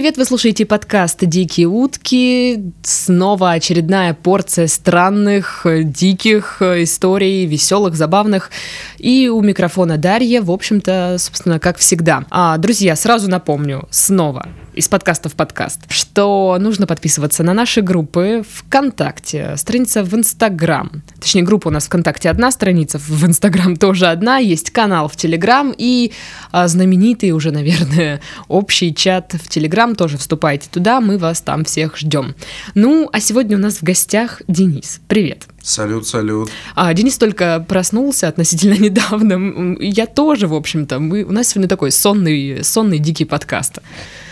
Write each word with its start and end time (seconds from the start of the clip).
привет! 0.00 0.16
Вы 0.16 0.24
слушаете 0.24 0.64
подкаст 0.64 1.18
«Дикие 1.26 1.66
утки». 1.66 2.72
Снова 2.82 3.50
очередная 3.50 4.14
порция 4.14 4.66
странных, 4.66 5.66
э, 5.66 5.82
диких 5.82 6.62
э, 6.62 6.84
историй, 6.84 7.44
веселых, 7.44 7.94
забавных. 7.96 8.50
И 8.96 9.28
у 9.28 9.42
микрофона 9.42 9.98
Дарья, 9.98 10.40
в 10.40 10.50
общем-то, 10.50 11.16
собственно, 11.18 11.60
как 11.60 11.76
всегда. 11.76 12.24
А, 12.30 12.56
друзья, 12.56 12.96
сразу 12.96 13.28
напомню, 13.28 13.88
снова, 13.90 14.48
из 14.72 14.88
подкаста 14.88 15.28
в 15.28 15.34
подкаст, 15.34 15.80
что 15.90 16.56
нужно 16.60 16.86
подписываться 16.86 17.42
на 17.42 17.54
наши 17.54 17.82
группы 17.82 18.42
ВКонтакте, 18.48 19.54
страница 19.56 20.04
в 20.04 20.14
Инстаграм. 20.14 21.02
Точнее, 21.20 21.42
группа 21.42 21.68
у 21.68 21.70
нас 21.70 21.86
ВКонтакте 21.86 22.30
одна, 22.30 22.50
страница 22.50 22.98
в 22.98 23.26
Инстаграм 23.26 23.76
тоже 23.78 24.06
одна, 24.06 24.38
есть 24.38 24.70
канал 24.70 25.08
в 25.08 25.16
Телеграм 25.16 25.74
и 25.76 26.12
а, 26.52 26.68
знаменитый 26.68 27.32
уже, 27.32 27.50
наверное, 27.50 28.20
общий 28.48 28.94
чат 28.94 29.34
в 29.34 29.48
Телеграм. 29.48 29.89
Тоже 29.94 30.18
вступайте 30.18 30.68
туда, 30.70 31.00
мы 31.00 31.18
вас 31.18 31.40
там 31.40 31.64
всех 31.64 31.96
ждем. 31.96 32.34
Ну, 32.74 33.08
а 33.12 33.20
сегодня 33.20 33.56
у 33.56 33.60
нас 33.60 33.78
в 33.78 33.82
гостях 33.82 34.42
Денис. 34.48 35.00
Привет. 35.08 35.44
Салют, 35.62 36.06
салют. 36.06 36.50
А, 36.74 36.92
Денис 36.94 37.18
только 37.18 37.64
проснулся 37.68 38.28
относительно 38.28 38.74
недавно. 38.78 39.76
Я 39.80 40.06
тоже, 40.06 40.46
в 40.46 40.54
общем-то. 40.54 40.98
Мы, 40.98 41.24
у 41.24 41.32
нас 41.32 41.48
сегодня 41.48 41.68
такой 41.68 41.90
сонный, 41.90 42.64
сонный 42.64 42.98
дикий 42.98 43.24
подкаст. 43.24 43.78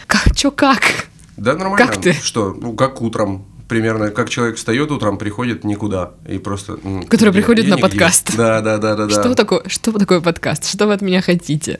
Как, 0.07 0.35
чё, 0.35 0.51
как? 0.51 1.07
Да, 1.37 1.55
нормально. 1.55 1.79
Как 1.79 2.01
ты? 2.01 2.13
Что, 2.13 2.57
ну, 2.59 2.73
как 2.75 3.03
утром. 3.03 3.45
Примерно, 3.69 4.11
как 4.11 4.31
человек 4.31 4.57
встает 4.57 4.91
утром, 4.91 5.19
приходит 5.19 5.63
никуда. 5.63 6.13
И 6.27 6.39
просто... 6.39 6.79
Который 7.09 7.31
где? 7.31 7.33
приходит 7.33 7.67
на 7.67 7.73
нигде. 7.75 7.83
подкаст. 7.83 8.33
Да, 8.37 8.61
да, 8.63 8.79
да, 8.79 8.95
да. 8.97 9.07
да. 9.07 9.11
Что 9.11 9.35
такое, 9.35 9.63
что 9.67 9.93
такое 9.93 10.21
подкаст? 10.21 10.67
Что 10.71 10.87
вы 10.87 10.95
от 10.95 11.03
меня 11.03 11.21
хотите? 11.21 11.79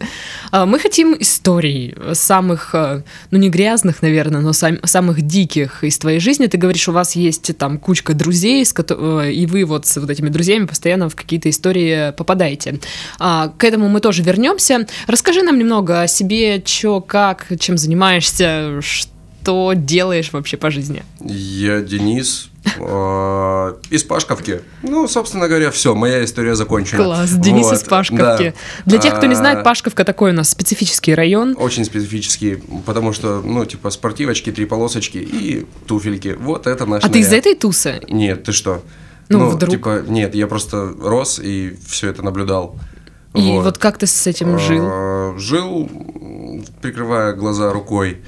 А, 0.51 0.67
Мы 0.67 0.79
хотим 0.79 1.17
историй 1.19 1.95
самых, 2.13 2.75
э, 2.75 3.03
ну 3.31 3.39
не 3.39 3.49
грязных, 3.49 4.03
наверное, 4.03 4.41
но 4.41 4.53
сам- 4.53 4.85
самых 4.85 5.23
диких 5.23 5.83
из 5.83 5.97
твоей 5.99 6.21
жизни. 6.21 6.47
Ты 6.47 6.59
говоришь, 6.59 6.89
у 6.89 6.93
вас 6.93 7.17
есть 7.17 7.57
там 7.57 7.79
кучка 7.79 8.13
друзей, 8.13 8.65
с 8.67 8.75
э, 8.77 9.33
и 9.33 9.47
вы 9.47 9.65
вот 9.65 9.87
с 9.87 9.97
вот 9.97 10.11
этими 10.11 10.29
друзьями 10.29 10.67
постоянно 10.67 11.09
в 11.09 11.17
какие-то 11.17 11.49
истории 11.49 12.13
попадаете. 12.13 12.81
А, 13.19 13.53
К 13.57 13.65
этому 13.65 13.89
мы 13.89 14.01
тоже 14.01 14.23
вернемся. 14.23 14.87
Расскажи 15.07 15.43
нам 15.43 15.59
немного 15.59 16.03
о 16.03 16.07
себе, 16.07 16.61
чё, 16.61 17.01
как, 17.01 17.47
чем 17.59 17.79
занимаешься, 17.79 18.81
что 18.83 19.18
делаешь 19.45 20.33
вообще 20.33 20.57
по 20.57 20.71
жизни. 20.71 21.03
Я 21.21 21.81
Денис 21.81 22.51
э, 22.79 23.75
из 23.91 24.05
Пашковки. 24.05 24.61
Ну, 24.83 25.09
собственно 25.09 25.49
говоря, 25.49 25.71
все, 25.71 25.95
моя 25.95 26.25
история 26.25 26.55
закончена. 26.55 27.03
Класс, 27.03 27.31
Денис 27.33 27.65
Вот, 27.67 27.75
из 27.77 27.83
Пашковки. 27.83 28.53
да. 28.55 28.83
Для 28.85 28.99
тех, 28.99 29.17
кто 29.17 29.27
не 29.27 29.35
А, 29.35 29.37
знает, 29.37 29.65
Пашковка 29.65 30.05
такой 30.05 30.33
у 30.33 30.35
нас 30.35 30.51
специфический 30.51 31.15
район. 31.15 31.57
Очень 31.59 31.85
специфический, 31.85 32.63
потому 32.85 33.13
что, 33.13 33.41
ну, 33.41 33.65
типа, 33.65 33.91
спортивочки, 33.91 34.53
три 34.53 34.67
полосочки 34.67 35.19
и 35.19 35.67
туфельки. 35.87 36.37
Вот 36.39 36.67
это 36.67 36.85
наш 36.87 37.05
А 37.05 37.09
ты 37.09 37.21
из 37.21 37.33
этой 37.33 37.55
тусы? 37.55 38.01
Нет, 38.09 38.45
ты 38.45 38.53
что? 38.53 38.83
Ну, 39.31 39.49
вдруг. 39.51 39.71
типа, 39.71 40.03
нет, 40.07 40.35
я 40.35 40.47
просто 40.47 40.93
рос 41.01 41.39
и 41.39 41.77
все 41.87 42.11
это 42.11 42.23
наблюдал. 42.23 42.77
И 43.35 43.53
вот, 43.53 43.79
как 43.79 43.99
ты 43.99 44.07
с 44.07 44.27
этим 44.27 44.59
жил? 44.59 44.85
А, 44.91 45.35
Жил, 45.39 45.89
прикрывая 46.81 47.35
глаза 47.35 47.73
рукой, 47.73 48.23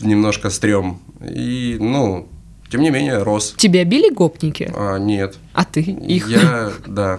немножко 0.00 0.50
стрём. 0.50 1.00
И, 1.20 1.76
ну, 1.80 2.28
тем 2.70 2.82
не 2.82 2.90
менее, 2.90 3.22
рос. 3.22 3.54
Тебя 3.56 3.84
били 3.84 4.12
гопники? 4.12 4.72
А, 4.76 4.98
нет. 4.98 5.36
А 5.52 5.64
ты 5.64 5.80
их? 5.80 6.28
Я, 6.28 6.70
да. 6.86 7.18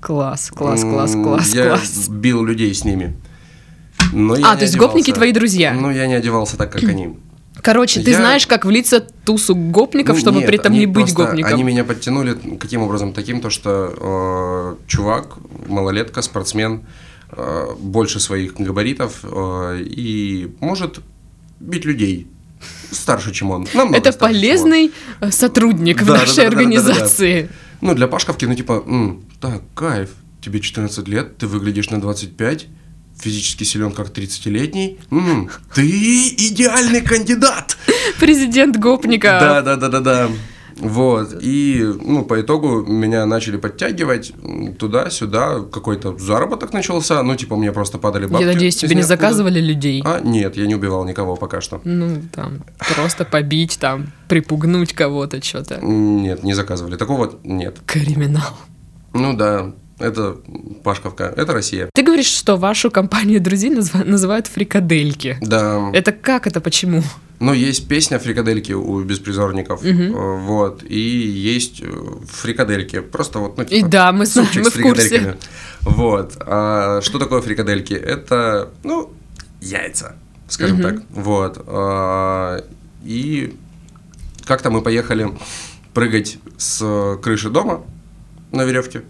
Класс, 0.00 0.50
класс, 0.54 0.82
класс, 0.82 1.12
класс, 1.14 1.54
я 1.54 1.68
класс. 1.70 2.08
бил 2.08 2.44
людей 2.44 2.72
с 2.74 2.84
ними. 2.84 3.14
Но 4.12 4.36
я 4.36 4.50
А, 4.50 4.52
не 4.52 4.56
то 4.58 4.62
есть 4.62 4.74
одевался. 4.74 4.78
гопники 4.78 5.12
твои 5.12 5.32
друзья? 5.32 5.72
Ну, 5.72 5.90
я 5.90 6.06
не 6.06 6.14
одевался 6.14 6.56
так, 6.56 6.70
как 6.70 6.82
они. 6.84 7.16
Короче, 7.62 8.00
ты 8.02 8.10
я- 8.10 8.16
знаешь, 8.18 8.46
как 8.46 8.64
влиться 8.64 9.00
тусу 9.00 9.56
гопников, 9.56 10.16
Ну, 10.16 10.20
чтобы 10.20 10.38
нет, 10.38 10.46
при 10.46 10.58
этом 10.58 10.72
не 10.74 10.86
быть 10.86 11.12
гопником? 11.12 11.52
Они 11.54 11.62
меня 11.64 11.82
подтянули 11.84 12.34
каким 12.58 12.82
образом? 12.82 13.12
Таким, 13.12 13.40
то, 13.40 13.50
что 13.50 14.76
э, 14.80 14.86
чувак, 14.86 15.38
малолетка, 15.66 16.22
спортсмен, 16.22 16.82
э, 17.32 17.66
больше 17.80 18.20
своих 18.20 18.54
габаритов 18.54 19.20
э, 19.24 19.80
и 19.84 20.54
может 20.60 21.00
бить 21.60 21.84
людей. 21.84 22.26
Старше, 22.90 23.32
чем 23.32 23.50
он. 23.50 23.66
Намного 23.74 23.98
Это 23.98 24.12
полезный 24.12 24.92
э, 25.20 25.30
сотрудник 25.30 26.02
в 26.02 26.06
Да, 26.06 26.14
да, 26.14 26.18
нашей 26.20 26.36
да, 26.36 26.42
да, 26.44 26.50
да, 26.50 26.50
да, 26.50 26.50
да. 26.50 26.58
организации. 26.58 27.48
Ну, 27.80 27.94
для 27.94 28.06
Пашковки, 28.06 28.44
ну, 28.46 28.54
типа, 28.54 28.82
м, 28.86 29.24
так, 29.40 29.62
кайф, 29.74 30.10
тебе 30.40 30.60
14 30.60 31.06
лет, 31.08 31.36
ты 31.36 31.46
выглядишь 31.46 31.90
на 31.90 32.00
25, 32.00 32.66
физически 33.20 33.64
силен 33.64 33.92
как 33.92 34.10
30-летний, 34.10 34.98
М, 35.10 35.50
ты 35.74 35.82
идеальный 35.86 37.02
кандидат! 37.02 37.76
Президент 38.18 38.76
гопника. 38.78 39.38
Да, 39.40 39.62
да, 39.62 39.76
да, 39.76 39.88
да, 39.88 40.00
да. 40.00 40.30
Вот. 40.78 41.36
И, 41.40 41.82
ну, 42.02 42.24
по 42.24 42.40
итогу 42.40 42.82
меня 42.82 43.24
начали 43.26 43.56
подтягивать 43.56 44.32
туда-сюда, 44.78 45.60
какой-то 45.72 46.16
заработок 46.18 46.72
начался. 46.72 47.22
Ну, 47.22 47.34
типа, 47.36 47.56
мне 47.56 47.72
просто 47.72 47.98
падали 47.98 48.26
бабки. 48.26 48.44
Я 48.44 48.52
надеюсь, 48.52 48.76
тебе 48.76 48.94
не 48.94 49.02
заказывали 49.02 49.60
людей. 49.60 50.02
А, 50.04 50.20
нет, 50.20 50.56
я 50.56 50.66
не 50.66 50.74
убивал 50.74 51.04
никого 51.04 51.36
пока 51.36 51.60
что. 51.60 51.80
Ну, 51.84 52.22
там, 52.34 52.64
просто 52.94 53.24
побить, 53.24 53.78
там, 53.80 54.12
припугнуть 54.28 54.92
кого-то, 54.92 55.42
что-то. 55.42 55.78
Нет, 55.82 56.42
не 56.42 56.54
заказывали. 56.54 56.96
Такого 56.96 57.38
нет. 57.42 57.78
Криминал. 57.86 58.56
Ну 59.14 59.32
да, 59.34 59.72
это 59.98 60.36
Пашковка, 60.84 61.32
это 61.36 61.54
Россия. 61.54 61.88
Ты 61.94 62.02
говоришь, 62.02 62.26
что 62.26 62.56
вашу 62.56 62.90
компанию 62.90 63.40
друзей 63.40 63.70
называют 63.70 64.46
фрикадельки. 64.46 65.38
Да. 65.40 65.90
Это 65.94 66.12
как 66.12 66.46
это, 66.46 66.60
почему? 66.60 67.02
Но 67.38 67.52
есть 67.52 67.86
песня 67.86 68.18
«Фрикадельки» 68.18 68.72
у 68.72 69.02
беспризорников, 69.02 69.84
э, 69.84 69.92
вот, 69.92 70.82
и 70.82 70.98
есть 70.98 71.82
э, 71.82 71.86
«Фрикадельки», 72.30 73.00
просто 73.00 73.40
вот, 73.40 73.58
ну, 73.58 73.64
И 73.64 73.66
типа, 73.66 73.88
да, 73.88 74.12
мы 74.12 74.24
супчик 74.26 74.64
мы 74.64 74.70
с 74.70 74.74
в 74.74 74.80
курсе. 74.82 75.08
фрикадельками. 75.08 75.36
Вот, 75.82 76.32
а 76.40 77.00
что 77.02 77.18
такое 77.18 77.42
фрикадельки? 77.42 77.92
Это, 77.92 78.70
ну, 78.84 79.12
яйца, 79.60 80.16
скажем 80.48 80.78
Мгм. 80.78 80.82
так, 80.82 81.02
вот, 81.10 81.62
а, 81.66 82.64
и 83.04 83.54
как-то 84.46 84.70
мы 84.70 84.80
поехали 84.80 85.30
прыгать 85.92 86.38
с 86.56 87.18
крыши 87.22 87.50
дома 87.50 87.84
на 88.50 88.64
веревке, 88.64 89.02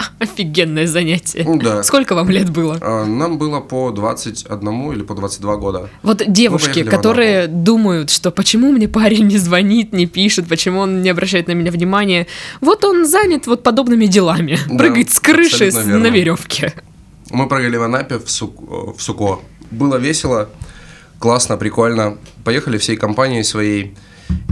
Офигенное 0.18 0.86
занятие. 0.86 1.44
Ну 1.44 1.58
да. 1.58 1.82
Сколько 1.82 2.14
вам 2.14 2.30
лет 2.30 2.50
было? 2.50 2.78
А, 2.80 3.04
нам 3.04 3.38
было 3.38 3.60
по 3.60 3.90
21 3.90 4.92
или 4.92 5.02
по 5.02 5.14
22 5.14 5.56
года. 5.56 5.90
Вот 6.02 6.22
девушки, 6.26 6.82
которые 6.82 7.46
думают, 7.46 8.10
что 8.10 8.30
почему 8.30 8.72
мне 8.72 8.88
парень 8.88 9.26
не 9.26 9.38
звонит, 9.38 9.92
не 9.92 10.06
пишет, 10.06 10.48
почему 10.48 10.80
он 10.80 11.02
не 11.02 11.10
обращает 11.10 11.48
на 11.48 11.52
меня 11.52 11.70
внимания. 11.70 12.26
Вот 12.60 12.84
он 12.84 13.06
занят 13.06 13.46
вот 13.46 13.62
подобными 13.62 14.06
делами. 14.06 14.58
Да, 14.68 14.78
Прыгать 14.78 15.10
с 15.10 15.20
крыши 15.20 15.70
на 15.72 16.06
веревке. 16.08 16.74
Мы 17.30 17.48
прыгали 17.48 17.76
в 17.76 17.82
Анапе 17.82 18.18
в, 18.18 18.28
Сук- 18.30 18.96
в 18.96 19.00
Суко. 19.00 19.38
Было 19.70 19.96
весело, 19.96 20.48
классно, 21.18 21.56
прикольно. 21.56 22.18
Поехали 22.44 22.76
всей 22.78 22.96
компанией 22.96 23.44
своей. 23.44 23.94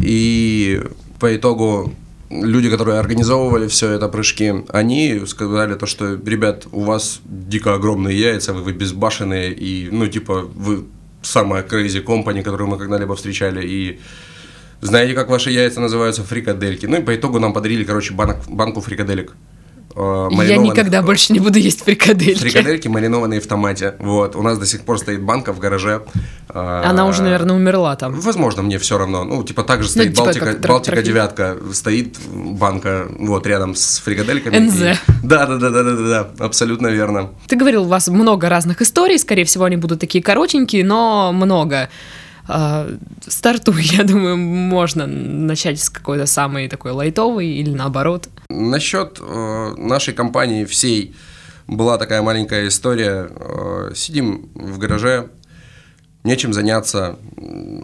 И 0.03 0.81
по 1.19 1.35
итогу 1.35 1.93
люди, 2.31 2.71
которые 2.71 2.99
организовывали 2.99 3.69
все 3.69 3.91
это 3.91 4.09
прыжки, 4.09 4.65
они 4.69 5.23
сказали 5.27 5.75
то, 5.75 5.87
что, 5.87 6.15
ребят, 6.15 6.67
у 6.73 6.83
вас 6.83 7.21
дико 7.25 7.75
огромные 7.75 8.19
яйца, 8.19 8.53
вы, 8.53 8.63
вы 8.63 8.73
безбашенные, 8.73 9.53
и, 9.53 9.89
ну, 9.91 10.07
типа, 10.07 10.49
вы 10.55 10.85
самая 11.23 11.63
crazy 11.63 12.05
company, 12.05 12.43
которую 12.43 12.69
мы 12.69 12.79
когда-либо 12.79 13.15
встречали, 13.17 13.67
и 13.67 14.01
знаете, 14.81 15.15
как 15.15 15.29
ваши 15.29 15.51
яйца 15.51 15.81
называются? 15.81 16.23
Фрикадельки. 16.23 16.87
Ну 16.87 16.99
и 16.99 17.03
по 17.03 17.15
итогу 17.15 17.41
нам 17.41 17.53
подарили, 17.53 17.83
короче, 17.83 18.15
банок, 18.15 18.37
банку 18.49 18.81
фрикаделек. 18.81 19.35
Э, 19.99 20.29
Я 20.31 20.37
маринованных. 20.37 20.73
никогда 20.73 21.03
больше 21.03 21.33
не 21.33 21.41
буду 21.41 21.59
есть 21.59 21.83
фрикадельки. 21.85 22.41
Фрикадельки 22.41 22.89
маринованные 22.89 23.41
в 23.41 23.47
томате. 23.47 23.95
Вот. 23.99 24.37
У 24.37 24.43
нас 24.43 24.59
до 24.59 24.67
сих 24.67 24.83
пор 24.83 24.99
стоит 24.99 25.23
банка 25.23 25.53
в 25.53 25.59
гараже. 25.59 26.03
А, 26.49 26.83
Она 26.89 27.07
уже, 27.07 27.23
наверное, 27.23 27.57
умерла 27.57 27.97
там. 27.97 28.15
Возможно, 28.21 28.63
мне 28.63 28.79
все 28.79 28.97
равно. 28.99 29.25
Ну, 29.25 29.43
типа, 29.43 29.63
также 29.65 29.89
стоит 29.89 30.15
типа, 30.15 30.33
Балтика, 30.69 31.03
девятка, 31.03 31.57
стоит 31.73 32.17
банка 32.33 33.07
вот 33.19 33.47
рядом 33.47 33.75
с 33.75 33.99
фрикадельками. 33.99 34.59
НЗ. 34.59 34.99
Да, 35.23 35.47
да, 35.47 35.57
да, 35.57 35.71
да, 35.71 35.83
да, 35.83 35.93
да, 35.97 36.45
абсолютно 36.45 36.87
верно. 36.89 37.31
Ты 37.49 37.57
говорил, 37.57 37.83
у 37.85 37.89
вас 37.89 38.09
много 38.09 38.49
разных 38.49 38.81
историй, 38.83 39.19
скорее 39.19 39.45
всего, 39.45 39.65
они 39.65 39.77
будут 39.77 40.01
такие 40.01 40.23
коротенькие, 40.23 40.85
но 40.85 41.33
много. 41.33 41.89
А, 42.49 42.89
Стартуй, 43.27 43.83
я 43.83 44.05
думаю, 44.05 44.37
можно 44.39 45.07
начать 45.07 45.81
с 45.81 45.91
какой-то 45.91 46.27
самой 46.27 46.69
такой 46.69 46.93
лайтовой 46.93 47.47
или 47.47 47.71
наоборот. 47.71 48.29
Насчет 48.49 49.19
э, 49.21 49.75
нашей 49.77 50.15
компании 50.15 50.65
всей 50.65 51.15
была 51.67 51.99
такая 51.99 52.23
маленькая 52.23 52.67
история. 52.69 53.29
Э, 53.31 53.93
сидим 53.95 54.49
в 54.55 54.79
гараже, 54.79 55.29
нечем 56.25 56.55
заняться, 56.55 57.19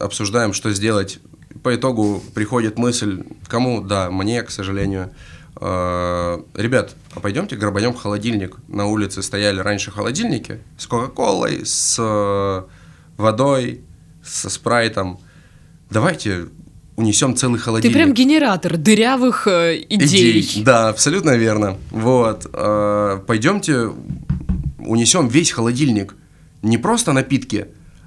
обсуждаем, 0.00 0.55
что 0.55 0.72
сделать. 0.72 1.19
По 1.62 1.75
итогу 1.75 2.22
приходит 2.34 2.78
мысль, 2.78 3.22
кому, 3.46 3.82
да, 3.82 4.11
мне, 4.11 4.43
к 4.43 4.50
сожалению, 4.50 5.11
э, 5.61 6.43
ребят, 6.55 6.94
а 7.14 7.20
пойдемте 7.20 7.56
грабанем 7.56 7.93
холодильник. 7.93 8.56
На 8.69 8.87
улице 8.87 9.22
стояли 9.22 9.61
раньше 9.61 9.90
холодильники 9.90 10.61
с 10.78 10.87
Кока-Колой, 10.87 11.66
с 11.66 12.64
водой, 13.19 13.84
со 14.25 14.50
спрайтом. 14.50 15.21
Давайте 15.91 16.47
унесем 16.97 17.37
целый 17.37 17.59
Ты 17.59 17.65
холодильник. 17.65 17.94
прям 17.97 18.15
генератор 18.15 18.76
дырявых 18.76 19.47
э, 19.49 19.85
идей. 19.88 20.62
Да, 20.65 20.88
абсолютно 20.88 21.37
верно. 21.37 21.76
Вот. 21.91 22.47
э, 22.53 23.21
пойдемте 23.26 23.91
унесем 24.79 25.29
весь 25.29 25.50
холодильник. 25.50 26.15
Не 26.62 26.79
просто 26.79 27.12
напитки, 27.12 27.67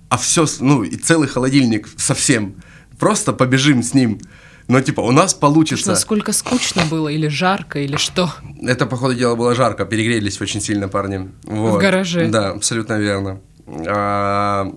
а 0.09 0.17
все, 0.17 0.45
ну, 0.59 0.83
и 0.83 0.95
целый 0.95 1.27
холодильник 1.27 1.87
совсем. 1.97 2.55
Просто 2.97 3.33
побежим 3.33 3.83
с 3.83 3.93
ним. 3.93 4.19
Но 4.67 4.81
типа 4.81 5.01
у 5.01 5.11
нас 5.11 5.33
получится. 5.33 5.91
Насколько 5.91 6.33
скучно 6.33 6.83
было, 6.89 7.07
или 7.07 7.27
жарко, 7.27 7.79
или 7.79 7.95
что. 7.95 8.33
Это, 8.61 8.85
по 8.85 8.97
ходу 8.97 9.13
дела, 9.15 9.35
было 9.35 9.55
жарко, 9.55 9.85
перегрелись 9.85 10.41
очень 10.41 10.59
сильно 10.61 10.87
парни. 10.89 11.29
Вот. 11.43 11.77
В 11.77 11.79
гараже. 11.79 12.27
Да, 12.27 12.49
абсолютно 12.49 12.99
верно. 12.99 13.39
А, 13.87 14.71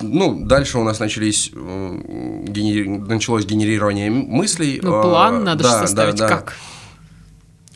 ну, 0.00 0.44
дальше 0.44 0.78
у 0.78 0.84
нас 0.84 1.00
начались, 1.00 1.50
м, 1.54 2.44
генери- 2.44 2.88
началось 2.98 3.44
генерирование 3.46 4.10
мыслей. 4.10 4.80
Ну, 4.82 4.94
А, 4.94 5.02
план 5.02 5.44
надо 5.44 5.64
же 5.64 5.70
да, 5.70 5.78
составить. 5.80 6.14
да, 6.16 6.28
да. 6.28 6.36
Как? 6.36 6.54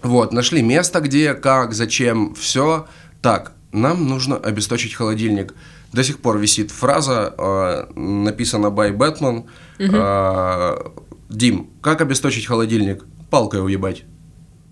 Вот, 0.02 0.32
нашли 0.32 0.62
место, 0.62 1.00
где, 1.00 1.34
как, 1.34 1.72
зачем, 1.74 2.34
все. 2.34 2.86
Так, 3.20 3.52
нам 3.72 4.08
нужно 4.08 4.36
обесточить 4.36 4.94
холодильник. 4.94 5.54
До 5.92 6.02
сих 6.02 6.18
пор 6.20 6.38
висит 6.38 6.70
фраза, 6.70 7.34
э, 7.38 7.98
написана 7.98 8.66
by 8.68 8.96
Batman. 8.96 9.44
э, 9.78 10.90
Дим, 11.28 11.70
как 11.80 12.00
обесточить 12.00 12.46
холодильник? 12.46 13.04
Палкой 13.30 13.62
уебать. 13.64 14.04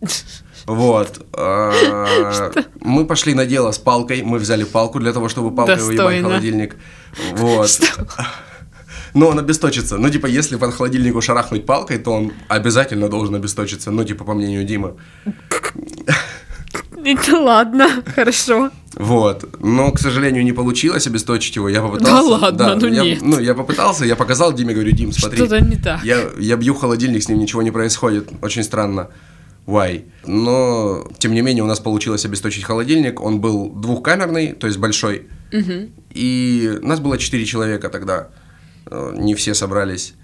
Вот. 0.70 1.26
э, 1.36 2.50
Мы 2.80 3.04
пошли 3.04 3.34
на 3.34 3.44
дело 3.46 3.72
с 3.72 3.78
палкой. 3.78 4.22
Мы 4.22 4.38
взяли 4.38 4.64
палку 4.64 5.00
для 5.00 5.12
того, 5.12 5.28
чтобы 5.28 5.54
палкой 5.54 5.76
Достойно. 5.76 6.28
холодильник. 6.28 6.76
Вот. 7.32 7.80
Но 9.14 9.26
он 9.28 9.38
обесточится. 9.40 9.98
Ну, 9.98 10.08
типа, 10.10 10.26
если 10.26 10.56
под 10.56 10.72
холодильнику 10.72 11.20
шарахнуть 11.20 11.66
палкой, 11.66 11.98
то 11.98 12.12
он 12.12 12.32
обязательно 12.46 13.08
должен 13.08 13.34
обесточиться. 13.34 13.90
Ну, 13.90 14.04
типа, 14.04 14.24
по 14.24 14.34
мнению 14.34 14.64
Димы. 14.64 14.94
Это 17.04 17.40
ладно, 17.40 17.88
хорошо. 18.14 18.70
Вот. 18.94 19.44
Но, 19.60 19.90
к 19.90 19.98
сожалению, 19.98 20.44
не 20.44 20.52
получилось 20.52 21.08
обесточить 21.08 21.56
его. 21.56 21.68
Я 21.68 21.82
попытался. 21.82 22.14
Да 22.14 22.22
ладно, 22.22 22.76
ну 22.76 22.86
я, 22.86 23.02
нет. 23.02 23.22
Ну, 23.22 23.40
я 23.40 23.54
попытался, 23.54 24.04
я 24.04 24.14
показал 24.14 24.52
Диме, 24.52 24.74
говорю, 24.74 24.92
Дим, 24.92 25.10
смотри. 25.10 25.38
Что-то 25.38 25.60
не 25.60 25.76
так. 25.76 26.04
Я, 26.04 26.28
я 26.38 26.56
бью 26.56 26.74
холодильник, 26.74 27.22
с 27.24 27.28
ним 27.28 27.38
ничего 27.38 27.62
не 27.62 27.72
происходит. 27.72 28.28
Очень 28.42 28.62
странно. 28.62 29.08
Why? 29.70 30.04
Но, 30.26 31.06
тем 31.18 31.32
не 31.32 31.42
менее, 31.42 31.62
у 31.62 31.66
нас 31.66 31.78
получилось 31.80 32.24
обесточить 32.24 32.64
холодильник. 32.64 33.20
Он 33.20 33.40
был 33.40 33.70
двухкамерный, 33.70 34.52
то 34.52 34.66
есть 34.66 34.78
большой. 34.78 35.28
И 36.10 36.78
нас 36.82 37.00
было 37.00 37.18
четыре 37.18 37.44
человека 37.44 37.88
тогда. 37.88 38.28
Э, 38.90 39.14
Не 39.16 39.34
все 39.34 39.54
собрались. 39.54 40.14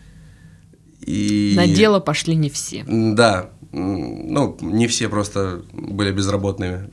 И... 1.00 1.54
На 1.56 1.69
дело 1.69 2.00
пошли 2.00 2.34
не 2.34 2.50
все. 2.50 2.84
Да. 2.88 3.50
Ну, 3.72 4.56
не 4.60 4.87
все 4.87 5.08
просто 5.08 5.62
были 5.72 6.10
безработными. 6.10 6.90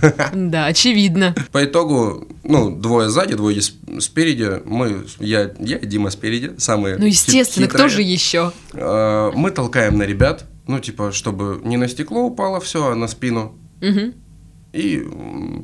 Да, 0.32 0.66
очевидно. 0.66 1.34
По 1.52 1.64
итогу, 1.64 2.26
ну, 2.44 2.70
двое 2.74 3.08
сзади, 3.08 3.34
двое 3.34 3.60
спереди. 3.60 4.62
Мы, 4.64 5.04
я, 5.18 5.52
я 5.58 5.76
и 5.76 5.86
Дима 5.86 6.10
спереди, 6.10 6.52
самые 6.58 6.96
Ну, 6.96 7.06
естественно, 7.06 7.68
кто 7.68 7.88
же 7.88 8.02
еще? 8.02 8.52
Э, 8.72 9.30
Мы 9.34 9.50
толкаем 9.50 9.98
на 9.98 10.04
ребят, 10.04 10.44
ну, 10.72 10.80
типа, 10.80 11.12
чтобы 11.12 11.60
не 11.64 11.76
на 11.76 11.86
стекло 11.86 12.22
упало 12.22 12.58
все, 12.58 12.92
а 12.92 12.94
на 12.94 13.06
спину. 13.06 13.54
Мгм. 13.82 14.14
И 14.72 15.06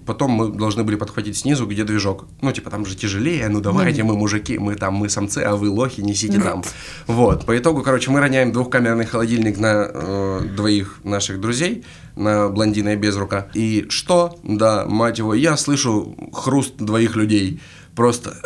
потом 0.05 0.33
мы 0.33 0.49
должны 0.53 0.85
были 0.85 0.97
подхватить 0.97 1.39
снизу, 1.39 1.67
где 1.67 1.85
движок. 1.85 2.27
Ну, 2.43 2.53
типа, 2.53 2.69
там 2.69 2.85
же 2.85 2.95
тяжелее, 2.95 3.49
ну 3.49 3.63
давайте, 3.63 4.03
мы 4.03 4.19
мужики, 4.19 4.59
мы 4.59 4.75
там, 4.75 4.97
мы 4.97 5.09
самцы, 5.09 5.39
а 5.39 5.57
вы 5.57 5.71
лохи, 5.71 6.03
несите 6.03 6.39
там. 6.39 6.63
Вот, 7.07 7.47
по 7.47 7.57
итогу, 7.57 7.83
короче, 7.83 8.11
мы 8.11 8.21
роняем 8.21 8.53
двухкамерный 8.53 9.07
холодильник 9.07 9.57
на 9.59 9.89
э, 9.91 10.41
двоих 10.55 11.01
наших 11.05 11.41
друзей, 11.41 11.87
на 12.17 12.51
блондина 12.51 12.91
и 12.91 12.97
без 12.97 13.17
рука. 13.17 13.49
И 13.55 13.87
что? 13.89 14.39
Да, 14.43 14.85
мать 14.85 15.17
его, 15.17 15.33
я 15.33 15.57
слышу 15.57 16.15
хруст 16.35 16.77
двоих 16.77 17.17
людей. 17.17 17.63
Просто, 17.95 18.37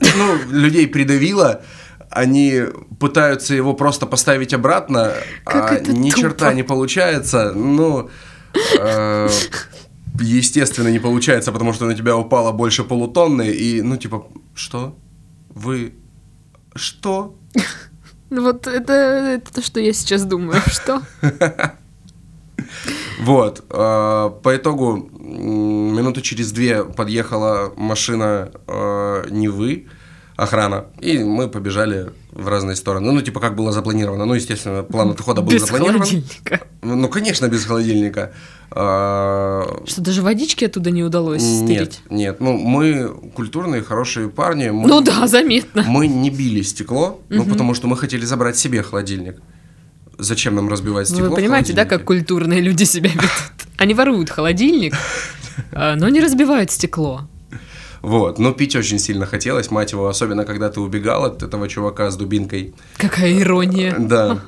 ну, 0.00 0.36
людей 0.50 0.88
придавило, 0.88 1.62
они 2.16 2.62
пытаются 2.98 3.54
его 3.54 3.74
просто 3.74 4.06
поставить 4.06 4.54
обратно, 4.54 5.12
Как 5.44 5.72
а 5.72 5.80
ни 5.80 6.10
тупо. 6.10 6.20
черта 6.22 6.52
не 6.54 6.62
получается. 6.62 7.52
Ну, 7.54 8.08
э, 8.80 9.28
естественно, 10.20 10.88
не 10.88 10.98
получается, 10.98 11.52
потому 11.52 11.72
что 11.72 11.86
на 11.86 11.94
тебя 11.94 12.16
упало 12.16 12.52
больше 12.52 12.84
полутонны, 12.84 13.48
и, 13.48 13.82
ну, 13.82 13.96
типа, 13.96 14.26
что? 14.54 14.96
Вы... 15.50 15.94
Что? 16.74 17.34
Ну 18.28 18.42
Вот 18.42 18.66
это, 18.66 18.92
это 18.92 19.54
то, 19.54 19.62
что 19.62 19.80
я 19.80 19.92
сейчас 19.92 20.24
думаю. 20.24 20.60
Что? 20.66 21.00
Вот. 23.20 23.64
э, 23.70 24.30
По 24.42 24.56
итогу, 24.56 24.96
минуты 24.96 26.20
через 26.22 26.52
две 26.52 26.84
подъехала 26.84 27.72
машина 27.76 28.50
э, 28.66 29.26
Невы, 29.30 29.86
охрана, 30.36 30.86
и 31.00 31.18
мы 31.18 31.48
побежали 31.48 32.10
в 32.30 32.46
разные 32.48 32.76
стороны. 32.76 33.10
Ну, 33.10 33.20
типа, 33.22 33.40
как 33.40 33.54
было 33.56 33.72
запланировано. 33.72 34.26
Ну, 34.26 34.34
естественно, 34.34 34.82
план 34.82 35.10
отхода 35.10 35.40
был 35.40 35.50
Без 35.50 35.62
запланирован. 35.62 36.00
холодильника. 36.00 36.60
Ну, 36.82 37.08
конечно, 37.08 37.48
без 37.48 37.64
холодильника. 37.64 38.32
А, 38.70 39.82
Что, 39.86 40.02
даже 40.02 40.22
водички 40.22 40.64
оттуда 40.66 40.90
не 40.90 41.02
удалось 41.02 41.42
Нет, 41.42 41.64
стырить? 41.94 42.00
нет. 42.10 42.40
Ну, 42.40 42.52
мы 42.58 43.08
культурные, 43.34 43.82
хорошие 43.82 44.28
парни. 44.28 44.68
Мы, 44.68 44.86
Ну 44.88 45.00
да, 45.00 45.26
заметно. 45.26 45.84
Мы 45.86 46.06
не 46.08 46.30
били 46.30 46.62
стекло, 46.62 47.20
ну, 47.30 47.44
потому 47.44 47.72
что 47.74 47.86
мы 47.86 47.96
хотели 47.96 48.24
забрать 48.24 48.56
себе 48.58 48.82
холодильник. 48.82 49.36
Зачем 50.18 50.54
нам 50.54 50.68
разбивать 50.68 51.08
Ну, 51.10 51.14
стекло? 51.16 51.30
Вы 51.30 51.36
понимаете, 51.36 51.72
да, 51.72 51.84
как 51.84 52.04
культурные 52.04 52.60
люди 52.60 52.84
себя 52.84 53.10
ведут? 53.10 53.30
Они 53.76 53.94
воруют 53.94 54.30
холодильник, 54.30 54.94
а, 55.72 55.94
но 55.96 56.08
не 56.08 56.20
разбивают 56.20 56.70
стекло. 56.70 57.28
Вот, 58.06 58.38
но 58.38 58.52
пить 58.52 58.76
очень 58.76 59.00
сильно 59.00 59.26
хотелось, 59.26 59.72
мать 59.72 59.90
его, 59.90 60.06
особенно 60.06 60.44
когда 60.44 60.70
ты 60.70 60.78
убегал 60.78 61.24
от 61.24 61.42
этого 61.42 61.68
чувака 61.68 62.08
с 62.08 62.16
дубинкой. 62.16 62.72
Какая 62.98 63.36
ирония. 63.36 63.96
Да. 63.98 64.44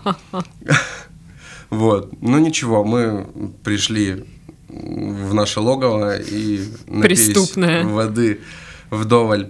Вот, 1.69 2.13
ну 2.23 2.39
ничего, 2.39 2.85
мы 2.85 3.27
пришли 3.65 4.25
в 4.69 5.35
наше 5.35 5.59
логово 5.59 6.19
и 6.19 6.63
Преступное. 7.03 7.83
воды 7.83 8.41
вдоволь. 8.91 9.49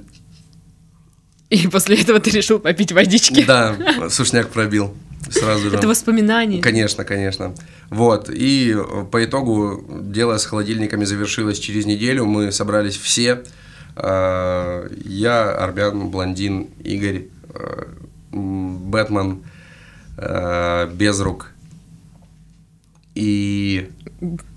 И 1.50 1.68
после 1.68 1.97
этого 1.97 2.18
ты 2.18 2.30
решил 2.30 2.61
попить 2.61 2.92
водички. 2.92 3.44
Да, 3.44 3.76
сушняк 4.09 4.49
пробил 4.49 4.94
сразу 5.30 5.68
же. 5.68 5.76
Это 5.76 5.87
воспоминание. 5.87 6.62
Конечно, 6.62 7.04
конечно. 7.04 7.54
Вот, 7.90 8.30
и 8.30 8.75
э, 8.75 9.04
по 9.04 9.23
итогу 9.23 9.85
дело 10.00 10.38
с 10.38 10.47
холодильниками 10.47 11.04
завершилось 11.04 11.59
через 11.59 11.85
неделю. 11.85 12.25
Мы 12.25 12.52
собрались 12.52 12.97
все. 12.97 13.44
Э, 14.00 14.88
Я, 15.05 15.50
Арбян, 15.52 16.09
Блондин, 16.09 16.69
Игорь, 16.85 17.26
э, 17.55 17.87
Бэтмен, 18.33 19.43
э, 20.17 20.90
Безрук 20.95 21.50
и 23.14 23.90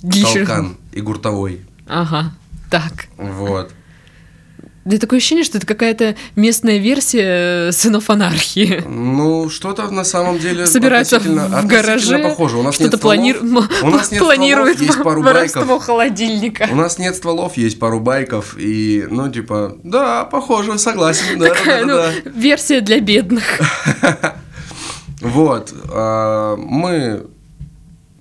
Еще- 0.04 0.46
Толкан, 0.46 0.78
и 0.92 1.02
Гуртовой. 1.02 1.62
Ага, 1.88 2.32
так. 2.70 3.08
Вот. 3.18 3.74
Да 4.84 4.98
такое 4.98 5.18
ощущение, 5.20 5.44
что 5.44 5.60
это 5.60 5.68
какая-то 5.68 6.16
местная 6.36 6.78
версия 6.78 7.68
э, 7.68 7.72
сынов 7.72 8.10
анархии. 8.10 8.84
Ну, 8.88 9.48
что-то 9.50 9.90
на 9.92 10.04
самом 10.04 10.40
деле 10.40 10.66
Собираются 10.66 11.20
в, 11.20 11.66
гараже, 11.68 12.18
похоже. 12.20 12.58
У 12.58 12.64
нас 12.64 12.76
что-то 12.76 12.90
нет 13.16 13.38
стволов. 13.38 13.68
планирует, 13.68 13.84
У 13.84 13.90
нас 13.90 14.12
нет 14.12 14.20
планирует 14.22 14.76
стволов, 14.78 14.90
есть 14.96 15.04
пару 15.04 15.22
байков. 15.24 15.84
холодильника. 15.84 16.68
У 16.72 16.76
нас 16.76 16.98
нет 16.98 17.16
стволов, 17.16 17.58
есть 17.58 17.78
пару 17.78 18.00
байков, 18.00 18.56
и, 18.58 19.06
ну, 19.10 19.32
типа, 19.32 19.78
да, 19.84 20.26
похоже, 20.26 20.78
согласен, 20.80 21.38
да, 21.38 21.50
Такая, 21.50 21.86
да, 21.86 21.96
да, 21.98 22.12
ну, 22.26 22.32
версия 22.34 22.82
для 22.82 23.00
бедных. 23.00 23.44
да. 24.02 24.36
Вот, 25.22 25.72
а, 25.92 26.56
мы 26.56 27.28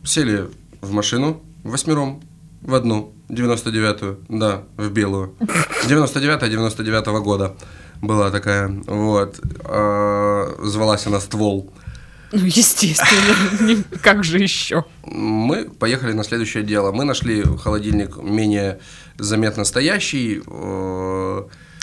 сели 0.05 0.51
в 0.83 0.93
машину 0.93 1.41
восьмером, 1.65 2.21
в 2.61 2.75
одну, 2.75 3.15
99-ю, 3.31 4.19
да, 4.29 4.63
в 4.77 4.91
белую. 4.91 5.35
99-99 5.87 7.21
года 7.21 7.55
была 8.03 8.31
такая, 8.31 8.69
вот. 8.87 9.41
А, 9.65 10.55
звалась 10.63 11.07
она 11.07 11.21
«Ствол». 11.21 11.73
Ну, 12.33 12.45
естественно, 12.45 13.83
как 14.03 14.23
же 14.23 14.39
еще? 14.39 14.85
Мы 15.05 15.65
поехали 15.65 16.13
на 16.13 16.23
следующее 16.23 16.63
дело. 16.63 16.93
Мы 16.93 17.05
нашли 17.05 17.43
холодильник 17.43 18.17
менее 18.19 18.79
заметно 19.19 19.65
стоящий. 19.65 20.41
э, 20.47 21.43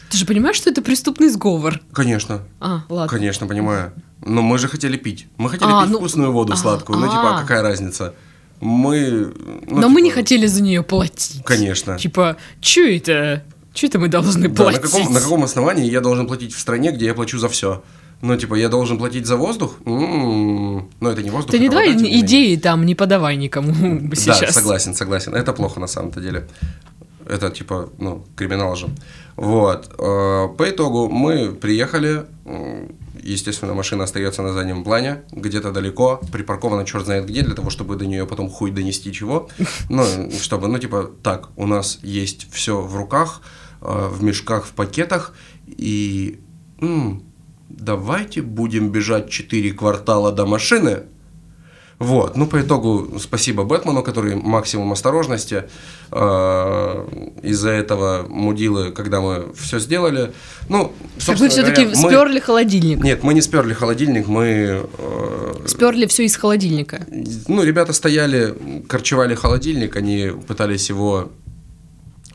Ты 0.09 0.17
же 0.17 0.25
понимаешь, 0.25 0.55
что 0.55 0.69
это 0.69 0.81
преступный 0.81 1.27
сговор? 1.27 1.81
Конечно, 1.91 2.43
А, 2.61 2.83
ладно. 2.87 3.09
конечно, 3.09 3.45
понимаю. 3.45 3.91
Но 4.25 4.41
мы 4.41 4.57
же 4.57 4.69
хотели 4.69 4.95
пить. 4.95 5.27
Мы 5.35 5.49
хотели 5.49 5.69
А, 5.69 5.81
пить 5.83 5.91
ну, 5.91 5.97
вкусную 5.97 6.31
воду 6.31 6.53
а, 6.53 6.55
сладкую. 6.55 6.97
Ну, 6.97 7.07
типа, 7.07 7.39
какая 7.41 7.61
разница? 7.61 8.13
Мы... 8.59 9.33
ну, 9.67 9.79
Но 9.81 9.89
мы 9.89 10.01
не 10.01 10.09
типа, 10.09 10.21
хотели 10.21 10.47
за 10.47 10.61
нее 10.63 10.81
платить. 10.83 11.43
Конечно. 11.45 11.97
Типа, 11.97 12.37
что 12.61 12.81
это? 12.81 13.43
Что 13.73 13.87
это 13.87 13.99
мы 13.99 14.07
должны 14.07 14.47
Да, 14.49 14.49
на 14.49 14.55
платить? 14.71 14.81
каком, 14.81 15.13
на 15.13 15.19
каком 15.21 15.43
основании 15.43 15.89
я 15.89 16.01
должен 16.01 16.25
платить 16.27 16.53
в 16.53 16.59
стране, 16.59 16.91
где 16.91 17.05
я 17.05 17.13
плачу 17.13 17.37
за 17.37 17.47
все? 17.49 17.83
Ну, 18.21 18.35
типа, 18.35 18.55
я 18.55 18.67
должен 18.69 18.97
платить 18.97 19.27
за 19.27 19.37
воздух? 19.37 19.77
М, 19.85 20.89
Ну, 20.99 21.09
это 21.09 21.21
не 21.21 21.29
воздух. 21.29 21.51
Ты 21.51 21.59
не 21.59 21.69
давай 21.69 21.93
идеи 21.93 22.55
там 22.55 22.83
не 22.85 22.95
подавай 22.95 23.35
никому 23.37 23.73
сейчас. 24.15 24.39
Да, 24.39 24.51
согласен, 24.51 24.95
согласен. 24.95 25.35
Это 25.35 25.53
плохо 25.53 25.79
на 25.79 25.87
самом-то 25.87 26.19
деле. 26.19 26.47
Это 27.29 27.51
типа, 27.51 27.89
ну, 27.99 28.25
криминал 28.35 28.75
же. 28.75 28.87
Вот. 29.35 29.91
Э, 29.99 30.47
По 30.57 30.67
итогу 30.69 31.09
мы 31.09 31.51
приехали. 31.51 32.25
Естественно, 33.23 33.73
машина 33.73 34.03
остается 34.03 34.41
на 34.41 34.53
заднем 34.53 34.83
плане, 34.83 35.23
где-то 35.31 35.71
далеко, 35.71 36.21
припаркована 36.31 36.85
черт 36.85 37.05
знает 37.05 37.25
где, 37.25 37.41
для 37.41 37.55
того, 37.55 37.69
чтобы 37.69 37.95
до 37.95 38.05
нее 38.05 38.25
потом 38.25 38.49
хуй 38.49 38.71
донести 38.71 39.11
чего. 39.13 39.49
Ну, 39.89 40.03
чтобы, 40.31 40.67
ну, 40.67 40.79
типа, 40.79 41.11
так, 41.23 41.49
у 41.55 41.65
нас 41.65 41.99
есть 42.03 42.47
все 42.51 42.81
в 42.81 42.95
руках, 42.95 43.41
э, 43.81 44.09
в 44.11 44.23
мешках, 44.23 44.65
в 44.65 44.71
пакетах, 44.71 45.33
и 45.67 46.39
давайте 47.69 48.41
будем 48.41 48.89
бежать 48.89 49.29
4 49.29 49.71
квартала 49.73 50.31
до 50.31 50.45
машины, 50.45 51.03
вот, 51.99 52.37
ну 52.37 52.45
по 52.45 52.61
итогу 52.61 53.17
спасибо 53.19 53.63
Бэтмену, 53.63 54.03
который 54.03 54.35
максимум 54.35 54.91
осторожности. 54.91 55.63
Э, 56.11 57.05
Из-за 57.43 57.69
этого 57.71 58.25
мудилы, 58.29 58.91
когда 58.91 59.19
мы 59.19 59.51
все 59.55 59.79
сделали, 59.79 60.31
ну, 60.69 60.91
Так 61.25 61.39
вы 61.39 61.49
все-таки 61.49 61.85
мы- 61.87 61.95
сперли 61.95 62.39
холодильник. 62.39 63.03
Нет, 63.03 63.23
мы 63.23 63.33
не 63.33 63.41
сперли 63.41 63.73
холодильник, 63.73 64.27
мы, 64.27 64.85
э, 64.97 65.53
Сперли 65.65 66.05
все 66.05 66.25
из 66.25 66.35
холодильника. 66.35 67.05
ну, 67.47 67.63
ребята 67.63 67.93
стояли, 67.93 68.53
корчевали 68.87 69.33
холодильник, 69.35 69.95
они 69.95 70.31
пытались 70.47 70.89
его 70.89 71.29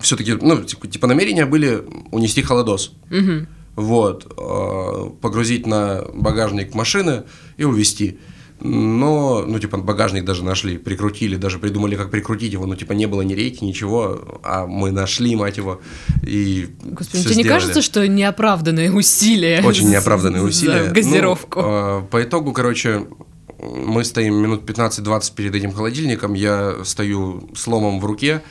все-таки, 0.01 0.33
ну, 0.35 0.63
типа, 0.65 0.89
типа 0.89 1.07
намерения 1.07 1.47
были 1.47 1.85
унести 2.11 2.43
холодос. 2.43 2.93
Мгм. 3.11 3.47
Вот, 3.77 4.27
э, 4.37 5.11
погрузить 5.21 5.67
на 5.67 6.03
багажник 6.13 6.75
машины 6.75 7.23
и 7.57 7.65
увезти. 7.65 8.19
Но, 8.65 9.45
ну, 9.45 9.59
типа, 9.59 9.77
багажник 9.79 10.25
даже 10.25 10.45
нашли, 10.45 10.79
прикрутили, 10.79 11.35
даже 11.35 11.59
придумали, 11.59 11.97
как 11.97 12.13
прикрутить 12.13 12.53
его. 12.53 12.65
Ну, 12.65 12.77
типа, 12.77 12.93
не 12.93 13.07
было 13.07 13.23
ни 13.23 13.35
рейки, 13.35 13.65
ничего, 13.65 14.41
а 14.45 14.67
мы 14.67 14.93
нашли, 14.93 15.35
мать 15.35 15.57
его, 15.57 15.81
и 16.25 16.69
Господи, 16.85 17.25
тебе 17.25 17.35
не 17.37 17.45
кажется, 17.45 17.83
что 17.83 18.07
неоправданные 18.07 18.93
усилия? 18.93 19.63
Очень 19.65 19.91
неоправданные 19.91 20.43
усилия. 20.45 20.85
За 20.85 20.91
газировку. 20.91 21.61
Ну, 21.61 21.69
э, 21.69 22.03
по 22.09 22.23
итогу, 22.23 22.53
короче, 22.53 23.07
мы 23.59 24.05
стоим 24.05 24.37
минут 24.37 24.63
15-20 24.69 25.35
перед 25.35 25.55
этим 25.57 25.73
холодильником, 25.73 26.35
я 26.35 26.85
стою 26.85 27.51
с 27.57 27.67
ломом 27.67 27.99
в 27.99 28.05
руке, 28.05 28.43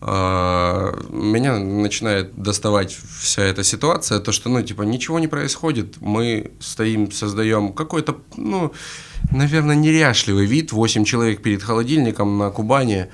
э, 0.00 0.94
меня 1.10 1.58
начинает 1.58 2.40
доставать 2.40 2.96
вся 3.20 3.42
эта 3.42 3.64
ситуация, 3.64 4.20
то, 4.20 4.30
что, 4.30 4.48
ну, 4.48 4.62
типа, 4.62 4.82
ничего 4.82 5.18
не 5.18 5.26
происходит, 5.26 5.96
мы 6.00 6.52
стоим, 6.60 7.10
создаем 7.10 7.72
какой-то, 7.72 8.16
ну, 8.36 8.72
наверное, 9.32 9.76
неряшливый 9.76 10.46
вид, 10.46 10.72
8 10.72 11.04
человек 11.04 11.42
перед 11.42 11.62
холодильником 11.62 12.38
на 12.38 12.50
Кубани, 12.50 13.06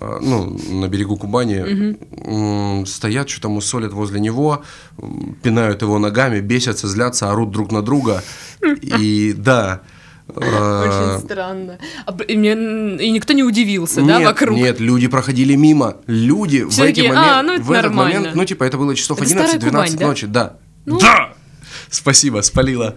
э, 0.00 0.18
ну, 0.22 0.56
на 0.70 0.88
берегу 0.88 1.16
Кубани, 1.16 1.96
м, 2.26 2.86
стоят, 2.86 3.28
что-то 3.28 3.48
мусолят 3.48 3.92
возле 3.92 4.20
него, 4.20 4.62
пинают 5.42 5.82
его 5.82 5.98
ногами, 5.98 6.40
бесятся, 6.40 6.88
злятся, 6.88 7.30
орут 7.30 7.50
друг 7.50 7.72
на 7.72 7.82
друга. 7.82 8.22
И 8.82 9.32
да. 9.36 9.80
э, 10.28 11.14
Очень 11.16 11.24
странно. 11.26 11.78
А 12.06 12.16
и, 12.22 12.36
мне- 12.36 13.04
и 13.06 13.10
никто 13.10 13.32
не 13.34 13.42
удивился, 13.42 14.00
да, 14.02 14.18
нет, 14.18 14.26
вокруг? 14.28 14.56
Нет, 14.56 14.80
люди 14.80 15.06
проходили 15.08 15.54
мимо. 15.54 15.96
Люди 16.06 16.62
в, 16.62 16.70
Все 16.70 16.84
эти 16.86 16.96
такие, 17.00 17.12
момент- 17.12 17.32
«А, 17.32 17.42
ну 17.42 17.52
это 17.54 17.62
в 17.62 17.70
этот 17.72 17.84
нормально». 17.84 18.18
момент, 18.20 18.36
ну, 18.36 18.44
типа, 18.44 18.64
это 18.64 18.78
было 18.78 18.94
часов 18.94 19.18
Это 19.20 19.28
старая 19.28 19.54
11-12 19.58 19.60
Кубань, 19.70 19.96
да? 19.96 20.02
Ну. 20.04 20.08
ночи, 20.08 20.26
да. 20.26 20.56
Спасибо, 21.94 22.42
спалила. 22.42 22.94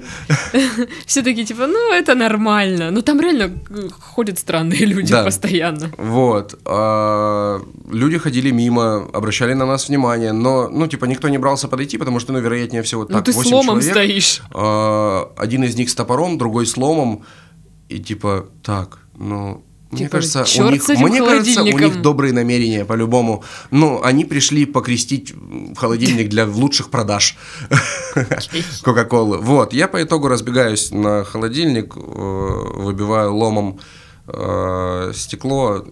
Все 1.05 1.21
такие, 1.21 1.45
типа, 1.45 1.67
ну 1.67 1.93
это 1.93 2.15
нормально. 2.15 2.91
Ну 2.91 3.01
там 3.01 3.21
реально 3.21 3.51
э, 3.69 3.89
ходят 3.99 4.39
странные 4.39 4.85
люди 4.85 5.11
Да. 5.11 5.23
постоянно. 5.23 5.91
Вот. 5.97 6.59
а, 6.65 7.59
люди 7.91 8.17
ходили 8.17 8.51
мимо, 8.51 9.07
обращали 9.13 9.53
на 9.53 9.65
нас 9.65 9.89
внимание, 9.89 10.33
но, 10.33 10.67
ну, 10.69 10.87
типа, 10.87 11.05
никто 11.05 11.29
не 11.29 11.37
брался 11.37 11.67
подойти, 11.67 11.97
потому 11.97 12.19
что, 12.19 12.33
ну, 12.33 12.39
вероятнее 12.39 12.81
всего, 12.81 13.03
ну 13.03 13.15
так, 13.15 13.25
ты 13.25 13.33
с 13.33 13.35
8 13.35 13.51
ломом 13.51 13.79
человек, 13.81 13.91
стоишь. 13.91 14.41
а, 14.53 15.31
один 15.37 15.63
из 15.63 15.75
них 15.75 15.89
с 15.89 15.95
топором, 15.95 16.37
другой 16.37 16.65
с 16.65 16.75
ломом, 16.77 17.23
и 17.89 17.99
типа, 17.99 18.45
так, 18.63 18.99
ну... 19.17 19.63
Мне 19.91 19.99
Типа, 19.99 20.11
кажется, 20.17 20.43
у 20.63 20.69
них, 20.69 20.85
мне 20.89 21.23
кажется, 21.23 21.63
у 21.63 21.79
них 21.79 22.01
добрые 22.01 22.33
намерения, 22.33 22.83
по-любому. 22.83 23.43
Ну, 23.71 24.01
они 24.03 24.25
пришли 24.25 24.65
покрестить 24.65 25.33
холодильник 25.77 26.27
для 26.27 26.45
лучших 26.45 26.89
продаж 26.89 27.37
Кока-Колы. 28.83 29.37
Вот, 29.37 29.73
я 29.73 29.87
по 29.87 30.01
итогу 30.03 30.27
разбегаюсь 30.27 30.91
на 30.91 31.23
холодильник, 31.23 31.93
э, 31.95 31.99
выбиваю 31.99 33.33
ломом 33.33 33.79
э, 34.27 35.11
стекло, 35.15 35.85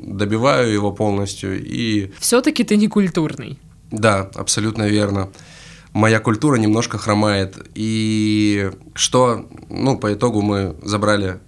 добиваю 0.00 0.70
его 0.70 0.92
полностью 0.92 1.58
и 1.64 2.10
Все-таки 2.18 2.64
ты 2.64 2.76
не 2.76 2.88
культурный. 2.88 3.58
да, 3.90 4.30
абсолютно 4.34 4.88
верно. 4.88 5.30
Моя 5.94 6.20
культура 6.20 6.56
немножко 6.56 6.98
хромает. 6.98 7.56
И 7.74 8.70
что, 8.94 9.46
ну, 9.70 9.96
по 9.98 10.12
итогу 10.12 10.42
мы 10.42 10.76
забрали 10.82 11.38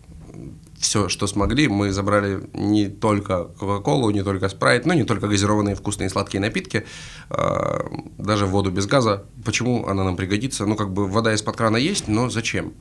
все, 0.81 1.09
что 1.09 1.27
смогли. 1.27 1.69
Мы 1.69 1.93
забрали 1.93 2.49
не 2.55 2.89
только 2.89 3.45
Кока-Колу, 3.45 4.11
не 4.11 4.23
только 4.23 4.49
Спрайт, 4.49 4.87
ну, 4.87 4.95
не 4.95 5.05
только 5.05 5.29
газированные 5.29 5.75
вкусные 5.75 6.09
сладкие 6.09 6.41
напитки, 6.41 6.85
а, 7.29 7.87
даже 8.19 8.47
воду 8.47 8.71
без 8.71 8.87
газа. 8.87 9.25
Почему 9.45 9.87
она 9.87 10.05
нам 10.05 10.17
пригодится? 10.17 10.67
Ну, 10.67 10.77
как 10.77 10.93
бы 10.93 11.07
вода 11.07 11.35
из-под 11.35 11.57
крана 11.57 11.77
есть, 11.77 12.09
но 12.09 12.31
зачем? 12.31 12.73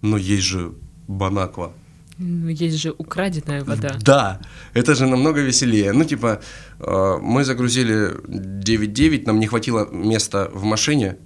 Ну, 0.00 0.16
есть 0.16 0.44
же 0.44 0.72
Банаква. 1.08 1.72
Ну, 2.18 2.48
Есть 2.48 2.78
же 2.78 2.94
украденная 2.98 3.64
вода. 3.64 3.96
Да, 4.00 4.40
это 4.74 4.94
же 4.94 5.06
намного 5.06 5.40
веселее. 5.40 5.92
Ну, 5.92 6.04
типа, 6.04 6.40
э, 6.80 7.18
мы 7.22 7.44
загрузили 7.44 8.10
9.9, 8.26 9.26
нам 9.26 9.38
не 9.38 9.46
хватило 9.46 9.88
места 9.92 10.50
в 10.52 10.64
машине. 10.64 11.16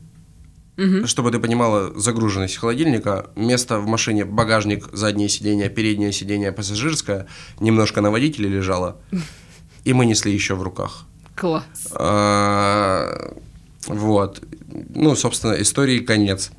Мгм. 0.77 1.07
Чтобы 1.07 1.31
ты 1.31 1.39
понимала 1.39 1.93
загруженность 1.99 2.57
холодильника, 2.57 3.31
место 3.37 3.79
в 3.79 3.87
машине, 3.87 4.25
багажник, 4.25 4.89
заднее 4.93 5.29
сиденье, 5.29 5.69
переднее 5.69 6.13
сиденье, 6.13 6.51
пассажирское, 6.51 7.27
немножко 7.61 8.01
на 8.01 8.11
водителе 8.11 8.49
лежало, 8.49 8.97
и 9.85 9.93
мы 9.93 10.07
несли 10.07 10.33
еще 10.33 10.55
в 10.55 10.63
руках. 10.63 11.05
Класс. 11.37 11.65
А, 11.93 13.35
Вот. 13.87 14.43
Ну, 14.95 15.15
собственно, 15.17 15.61
истории 15.61 15.99
конец. 15.99 16.51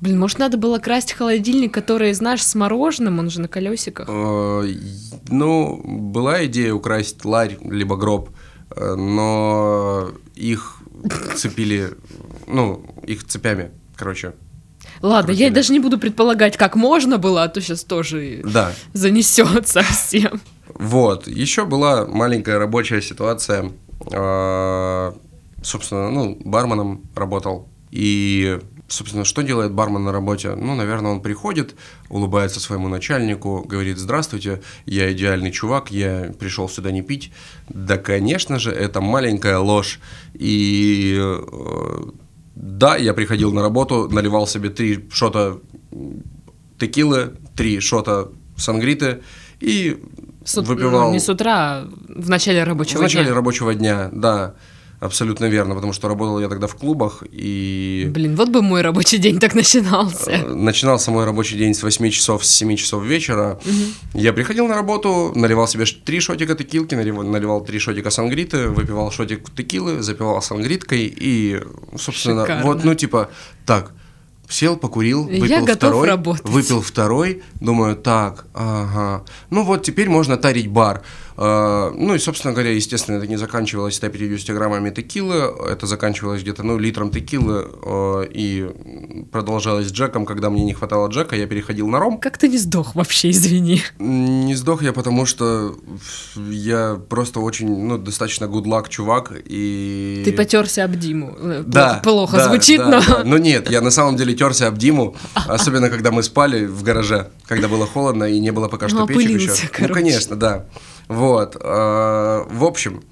Блин, 0.00 0.18
может, 0.18 0.38
надо 0.40 0.56
было 0.56 0.78
красть 0.78 1.12
холодильник, 1.12 1.72
который, 1.72 2.12
знаешь, 2.12 2.44
с 2.44 2.54
мороженым, 2.56 3.18
он 3.20 3.30
же 3.30 3.40
на 3.40 3.48
колесиках. 3.48 4.08
Э, 4.08 4.64
Ну, 5.28 5.80
была 5.84 6.44
идея 6.46 6.74
украсть 6.74 7.24
ларь, 7.24 7.56
либо 7.64 7.96
гроб, 7.96 8.30
э, 8.76 8.94
но 8.96 10.10
их 10.34 10.78
цепили, 11.36 11.90
ну, 12.52 12.84
их 13.06 13.24
цепями, 13.26 13.70
короче. 13.96 14.32
Ладно, 15.00 15.30
я 15.30 15.36
крутили. 15.46 15.54
даже 15.54 15.72
не 15.72 15.80
буду 15.80 15.98
предполагать, 15.98 16.56
как 16.56 16.76
можно 16.76 17.18
было, 17.18 17.42
а 17.44 17.48
то 17.48 17.60
сейчас 17.60 17.84
тоже 17.84 18.40
Да, 18.44 18.72
занесет 18.92 19.66
совсем. 19.68 20.40
вот. 20.68 21.26
Еще 21.28 21.64
была 21.64 22.06
маленькая 22.06 22.58
рабочая 22.58 23.00
ситуация. 23.02 23.70
Э, 24.10 25.12
Собственно, 25.62 26.10
ну, 26.10 26.36
барменом 26.44 27.02
работал. 27.14 27.68
И, 27.92 28.58
собственно, 28.88 29.24
что 29.24 29.42
делает 29.42 29.70
бармен 29.72 30.02
на 30.02 30.10
работе? 30.10 30.56
Ну, 30.56 30.74
наверное, 30.74 31.12
он 31.12 31.20
приходит, 31.20 31.76
улыбается 32.08 32.58
своему 32.58 32.88
начальнику, 32.88 33.62
говорит, 33.64 33.98
здравствуйте, 33.98 34.60
я 34.86 35.12
идеальный 35.12 35.52
чувак, 35.52 35.92
я 35.92 36.32
пришел 36.36 36.68
сюда 36.68 36.90
не 36.90 37.02
пить. 37.02 37.32
Да, 37.68 37.96
конечно 37.96 38.58
же, 38.58 38.72
это 38.72 39.00
маленькая 39.00 39.58
ложь. 39.58 40.00
И 40.34 41.16
э, 41.20 42.00
да, 42.62 42.96
я 42.96 43.12
приходил 43.12 43.52
на 43.52 43.60
работу, 43.60 44.08
наливал 44.08 44.46
себе 44.46 44.70
три 44.70 45.08
шота 45.12 45.58
текилы, 46.78 47.34
три 47.56 47.80
шота 47.80 48.28
сангриты 48.56 49.22
и 49.58 50.00
С 50.44 50.56
выпивал 50.56 51.08
ну, 51.08 51.12
не 51.12 51.18
с 51.18 51.28
утра, 51.28 51.54
а 51.56 51.90
в 52.08 52.30
начале 52.30 52.62
рабочего 52.62 53.00
в 53.00 53.02
начале 53.02 53.26
дня. 53.26 53.34
рабочего 53.34 53.74
дня, 53.74 54.10
да, 54.12 54.54
абсолютно 55.02 55.46
верно, 55.46 55.74
потому 55.74 55.92
что 55.92 56.08
работал 56.08 56.40
я 56.40 56.48
тогда 56.48 56.66
в 56.66 56.74
клубах 56.76 57.22
и 57.30 58.06
Блин, 58.10 58.36
вот 58.36 58.48
бы 58.48 58.62
мой 58.62 58.82
рабочий 58.82 59.18
день 59.18 59.38
так 59.40 59.54
начинался. 59.54 60.30
э, 60.30 60.54
начинался 60.54 61.10
мой 61.10 61.24
рабочий 61.24 61.58
день 61.58 61.74
с 61.74 61.82
8 61.82 62.10
часов, 62.10 62.44
с 62.44 62.50
7 62.50 62.76
часов 62.76 63.04
вечера. 63.04 63.58
Я 64.14 64.32
приходил 64.32 64.66
на 64.68 64.74
работу, 64.74 65.32
наливал 65.34 65.66
себе 65.68 65.84
три 66.04 66.20
шотика 66.20 66.54
текилки, 66.54 66.94
наливал, 66.94 67.24
наливал 67.24 67.64
три 67.64 67.78
шотика 67.78 68.10
сангриты, 68.10 68.68
выпивал 68.68 69.10
шотик 69.10 69.50
текилы, 69.54 70.02
запивал 70.02 70.40
сангриткой 70.42 71.12
и, 71.20 71.60
собственно, 71.98 72.42
Шикарно. 72.42 72.64
вот, 72.64 72.84
ну, 72.84 72.94
типа, 72.94 73.28
так, 73.66 73.92
сел, 74.48 74.76
покурил, 74.76 75.28
Я 75.28 75.40
выпил 75.40 75.60
готов 75.64 75.76
второй, 75.76 76.08
работать. 76.08 76.44
выпил 76.48 76.80
второй, 76.82 77.42
думаю, 77.60 77.96
так, 77.96 78.46
ага, 78.54 79.24
ну 79.50 79.62
вот 79.64 79.82
теперь 79.82 80.08
можно 80.08 80.36
тарить 80.36 80.68
бар. 80.68 81.02
А, 81.36 81.90
ну 81.94 82.14
и, 82.14 82.18
собственно 82.18 82.52
говоря, 82.52 82.72
естественно, 82.72 83.16
это 83.16 83.26
не 83.26 83.36
заканчивалось 83.36 83.94
150 83.96 84.54
граммами 84.54 84.90
текилы, 84.90 85.36
это 85.68 85.86
заканчивалось 85.86 86.42
где-то, 86.42 86.62
ну, 86.62 86.78
литром 86.78 87.10
текилы 87.10 87.66
а, 87.84 88.22
и 88.22 88.68
продолжалось 89.30 89.90
джеком. 89.90 90.26
Когда 90.26 90.50
мне 90.50 90.64
не 90.64 90.74
хватало 90.74 91.08
джека, 91.08 91.36
я 91.36 91.46
переходил 91.46 91.88
на 91.88 91.98
ром. 91.98 92.18
Как 92.18 92.38
ты 92.38 92.48
не 92.48 92.58
сдох 92.58 92.94
вообще, 92.94 93.30
извини? 93.30 93.82
Не 93.98 94.54
сдох 94.54 94.82
я, 94.82 94.92
потому 94.92 95.26
что 95.26 95.76
я 96.36 97.00
просто 97.08 97.40
очень, 97.40 97.68
ну, 97.68 97.98
достаточно 97.98 98.44
good 98.44 98.64
luck 98.64 98.88
чувак, 98.88 99.32
и... 99.44 100.22
Ты 100.24 100.32
потерся 100.32 100.84
об 100.84 100.96
Диму. 100.96 101.36
Э, 101.38 101.62
Да. 101.66 102.00
Плохо 102.02 102.36
да, 102.36 102.48
звучит, 102.48 102.78
да, 102.78 102.88
но... 102.88 103.00
да. 103.00 103.22
Ну 103.24 103.36
нет, 103.38 103.70
я 103.70 103.80
на 103.80 103.90
самом 103.90 104.16
деле 104.16 104.34
терся 104.34 104.68
об 104.68 104.78
Диму, 104.78 105.16
особенно 105.34 105.88
когда 105.88 106.10
мы 106.10 106.22
спали 106.22 106.66
в 106.66 106.82
гараже, 106.82 107.30
когда 107.46 107.68
было 107.68 107.86
холодно 107.86 108.24
и 108.24 108.38
не 108.38 108.52
было 108.52 108.68
пока 108.68 108.88
что 108.88 109.00
Ну, 109.00 109.06
печек 109.06 109.30
еще. 109.40 109.68
короче. 109.68 109.88
Ну, 109.88 109.94
конечно, 109.94 110.36
да. 110.36 110.66
Вот. 111.08 111.56
э, 111.56 111.58
В 111.60 112.64
общем, 112.64 113.02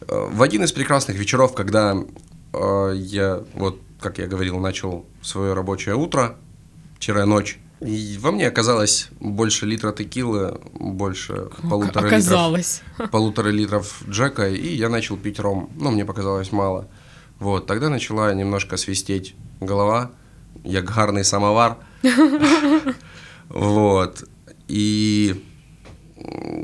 э, 0.00 0.28
в 0.30 0.42
один 0.42 0.64
из 0.64 0.72
прекрасных 0.72 1.16
вечеров, 1.16 1.54
когда 1.54 1.96
э, 2.52 2.92
я, 2.96 3.42
вот, 3.54 3.80
как 4.00 4.18
я 4.18 4.26
говорил, 4.26 4.58
начал 4.58 5.06
свое 5.22 5.54
рабочее 5.54 5.94
утро, 5.94 6.36
ночь, 7.08 7.58
и 7.80 8.18
во 8.20 8.32
мне 8.32 8.48
оказалось 8.48 9.08
больше 9.20 9.66
литра 9.66 9.92
текилы, 9.92 10.58
больше 10.72 11.50
полутора 11.68 12.04
литров 12.06 12.12
Оказалось. 12.12 12.82
полутора 13.10 13.48
литров 13.50 14.02
Джека, 14.08 14.48
и 14.48 14.74
я 14.74 14.88
начал 14.88 15.16
пить 15.16 15.38
ром. 15.38 15.70
Но 15.76 15.90
мне 15.90 16.04
показалось 16.06 16.52
мало. 16.52 16.88
Вот, 17.38 17.66
тогда 17.66 17.90
начала 17.90 18.32
немножко 18.32 18.78
свистеть 18.78 19.34
голова, 19.60 20.10
як 20.64 20.84
гарный 20.84 21.24
самовар. 21.24 21.76
Вот. 23.48 24.24
И 24.66 25.44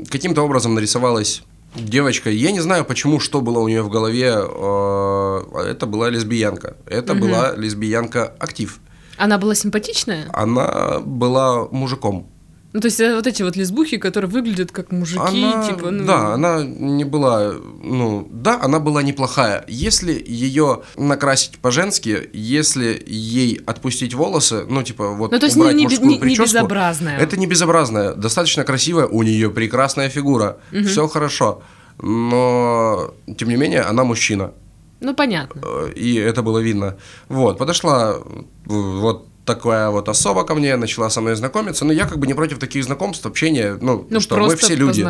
каким-то 0.09 0.41
образом 0.43 0.73
нарисовалась 0.75 1.43
девочка. 1.75 2.29
Я 2.29 2.51
не 2.51 2.59
знаю, 2.59 2.85
почему, 2.85 3.19
что 3.19 3.41
было 3.41 3.59
у 3.59 3.67
нее 3.67 3.81
в 3.81 3.89
голове. 3.89 4.33
э, 4.35 5.69
Это 5.71 5.85
была 5.87 6.09
лесбиянка. 6.09 6.75
Это 6.85 7.13
была 7.15 7.53
лесбиянка 7.55 8.33
актив. 8.39 8.79
Она 9.17 9.37
была 9.37 9.55
симпатичная? 9.55 10.25
Она 10.33 10.99
была 10.99 11.67
мужиком. 11.71 12.27
Ну, 12.73 12.79
то 12.79 12.87
есть 12.87 12.99
э, 12.99 13.15
вот 13.15 13.27
эти 13.27 13.43
вот 13.43 13.55
лесбухи, 13.55 13.97
которые 13.97 14.31
выглядят 14.31 14.71
как 14.71 14.91
мужики, 14.91 15.19
Она, 15.43 15.63
типа, 15.67 15.91
ну... 15.91 16.05
Да, 16.05 16.33
она 16.33 16.63
не 16.63 17.03
была, 17.03 17.53
ну, 17.83 18.27
да, 18.31 18.59
она 18.61 18.79
была 18.79 19.03
неплохая. 19.03 19.63
Если 19.67 20.11
ее 20.25 20.81
накрасить 20.97 21.59
по-женски, 21.59 22.29
если 22.33 23.03
ей 23.05 23.61
отпустить 23.67 24.15
волосы, 24.15 24.65
ну, 24.67 24.81
типа, 24.81 25.09
вот 25.09 25.31
Ну, 25.31 25.39
то 25.39 25.45
есть 25.45 25.55
убрать 25.55 25.75
не- 25.75 25.81
не 25.81 25.83
мужскую 25.85 26.09
не- 26.09 26.15
не 26.15 26.19
прическу, 26.21 26.45
безобразная. 26.45 27.19
Это 27.19 27.37
не 27.37 27.45
безобразная, 27.45 28.13
достаточно 28.15 28.63
красивая, 28.63 29.05
у 29.05 29.21
нее 29.23 29.49
прекрасная 29.51 30.09
фигура, 30.09 30.57
все 30.87 31.07
хорошо. 31.07 31.61
Но, 32.01 33.13
тем 33.37 33.49
не 33.49 33.55
менее, 33.55 33.81
она 33.81 34.03
мужчина. 34.03 34.51
Ну, 34.99 35.13
понятно. 35.13 35.61
Э, 35.63 35.91
и 35.95 36.15
это 36.15 36.41
было 36.41 36.59
видно. 36.59 36.95
Вот, 37.29 37.57
подошла 37.57 38.13
э, 38.15 38.43
вот 38.65 39.27
такая 39.45 39.89
вот 39.89 40.09
особа 40.09 40.43
ко 40.43 40.55
мне, 40.55 40.75
начала 40.77 41.09
со 41.09 41.21
мной 41.21 41.35
знакомиться, 41.35 41.85
но 41.85 41.93
я 41.93 42.05
как 42.05 42.17
бы 42.17 42.27
не 42.27 42.33
против 42.33 42.59
таких 42.59 42.83
знакомств, 42.83 43.25
общения, 43.25 43.77
ну, 43.81 44.07
Ну, 44.09 44.19
что 44.19 44.37
мы 44.37 44.55
все 44.55 44.75
люди. 44.75 45.01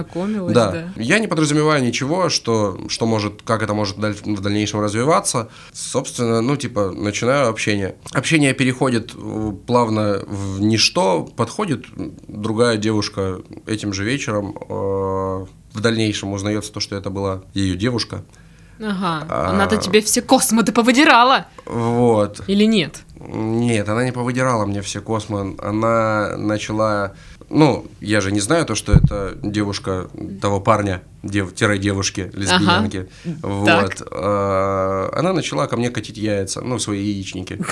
да. 0.54 0.72
да. 0.72 0.94
Я 0.96 1.20
не 1.20 1.28
подразумеваю 1.28 1.84
ничего, 1.84 2.30
что, 2.30 2.80
что 2.88 3.06
может, 3.06 3.42
как 3.44 3.62
это 3.62 3.74
может 3.74 3.98
в 3.98 4.42
дальнейшем 4.42 4.82
развиваться. 4.82 5.50
Собственно, 5.72 6.42
ну, 6.42 6.56
типа, 6.56 6.92
начинаю 6.92 7.50
общение. 7.50 7.96
Общение 8.12 8.54
переходит 8.54 9.14
э, 9.16 9.52
плавно 9.68 10.24
в 10.26 10.62
ничто, 10.62 11.24
подходит 11.24 11.86
другая 12.28 12.78
девушка 12.78 13.42
этим 13.68 13.94
же 13.94 14.04
вечером, 14.04 14.58
э, 14.58 15.46
в 15.74 15.82
дальнейшем 15.82 16.34
узнается 16.34 16.72
то, 16.72 16.80
что 16.80 16.96
это 16.96 17.10
была 17.10 17.44
ее 17.54 17.76
девушка. 17.76 18.24
Ага. 18.84 19.26
А. 19.30 19.50
Она-то 19.50 19.78
тебе 19.78 20.02
все 20.02 20.22
космоты 20.22 20.72
повыдирала. 20.72 21.48
Вот. 21.66 22.42
Или 22.48 22.66
нет? 22.66 23.00
Нет, 23.20 23.88
она 23.88 24.04
не 24.04 24.12
повыдирала 24.12 24.66
мне 24.66 24.82
все 24.82 25.02
космо. 25.02 25.56
Она 25.62 26.36
начала... 26.38 27.14
Ну, 27.50 27.86
я 28.02 28.20
же 28.20 28.32
не 28.32 28.40
знаю 28.40 28.66
то, 28.66 28.76
что 28.76 28.94
это 28.94 29.38
девушка 29.42 30.08
того 30.42 30.60
парня, 30.60 31.04
дев, 31.22 31.54
девушки, 31.54 32.32
лесбиянки. 32.34 33.10
Вот. 33.42 33.66
Так. 33.66 34.08
А, 34.12 35.12
Она 35.16 35.34
начала 35.34 35.68
ко 35.68 35.78
мне 35.78 35.90
катить 35.90 36.18
яйца, 36.18 36.62
ну, 36.62 36.80
свои 36.80 37.04
яичники. 37.04 37.60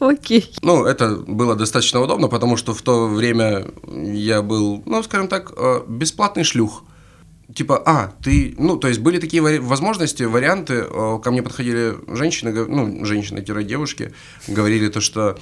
Окей. 0.00 0.52
Ну, 0.62 0.84
это 0.84 1.16
было 1.16 1.54
достаточно 1.54 2.00
удобно, 2.00 2.28
потому 2.28 2.56
что 2.56 2.74
в 2.74 2.82
то 2.82 3.06
время 3.06 3.66
я 3.86 4.42
был, 4.42 4.82
ну, 4.84 5.02
скажем 5.02 5.28
так, 5.28 5.52
э, 5.56 5.82
бесплатный 5.86 6.44
шлюх. 6.44 6.82
Типа, 7.52 7.82
а, 7.84 8.12
ты, 8.22 8.54
ну, 8.58 8.76
то 8.76 8.88
есть 8.88 9.00
были 9.00 9.18
такие 9.18 9.42
вари- 9.42 9.60
возможности, 9.60 10.22
варианты, 10.22 10.86
э, 10.88 11.18
ко 11.22 11.30
мне 11.30 11.42
подходили 11.42 11.94
женщины, 12.16 12.52
ну, 12.52 13.04
женщины-девушки, 13.04 14.14
говорили 14.48 14.88
то, 14.88 15.00
что, 15.02 15.38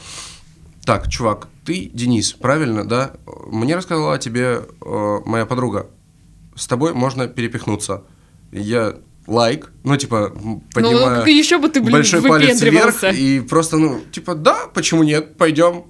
так, 0.85 1.09
чувак, 1.09 1.49
ты 1.65 1.91
Денис, 1.95 2.33
правильно, 2.33 2.85
да? 2.85 3.13
Мне 3.47 3.77
рассказала 3.77 4.15
о 4.15 4.19
тебе 4.19 4.63
э, 4.85 5.19
моя 5.25 5.47
подруга, 5.47 5.87
с 6.57 6.67
тобой 6.67 6.93
можно 6.93 7.29
перепихнуться. 7.29 8.03
Я 8.51 8.97
лайк, 9.29 9.71
ну, 9.85 9.97
типа, 9.97 10.33
м, 10.35 10.61
поднимаю 10.75 11.25
Ну, 11.25 11.31
еще 11.31 11.59
бы 11.59 11.69
ты, 11.69 11.81
блин, 11.81 11.93
большой 11.93 12.21
палец 12.23 12.61
вверх 12.61 13.05
и 13.05 13.41
просто, 13.41 13.79
ну, 13.79 14.01
типа, 14.11 14.35
да, 14.35 14.67
почему 14.75 15.05
нет, 15.05 15.37
пойдем, 15.37 15.85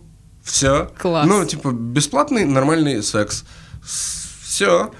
все. 0.45 0.91
Класс. 1.01 1.27
Ну, 1.27 1.45
типа, 1.47 1.71
бесплатный 1.71 2.45
нормальный 2.45 3.03
секс. 3.03 3.45
Все. 3.83 4.93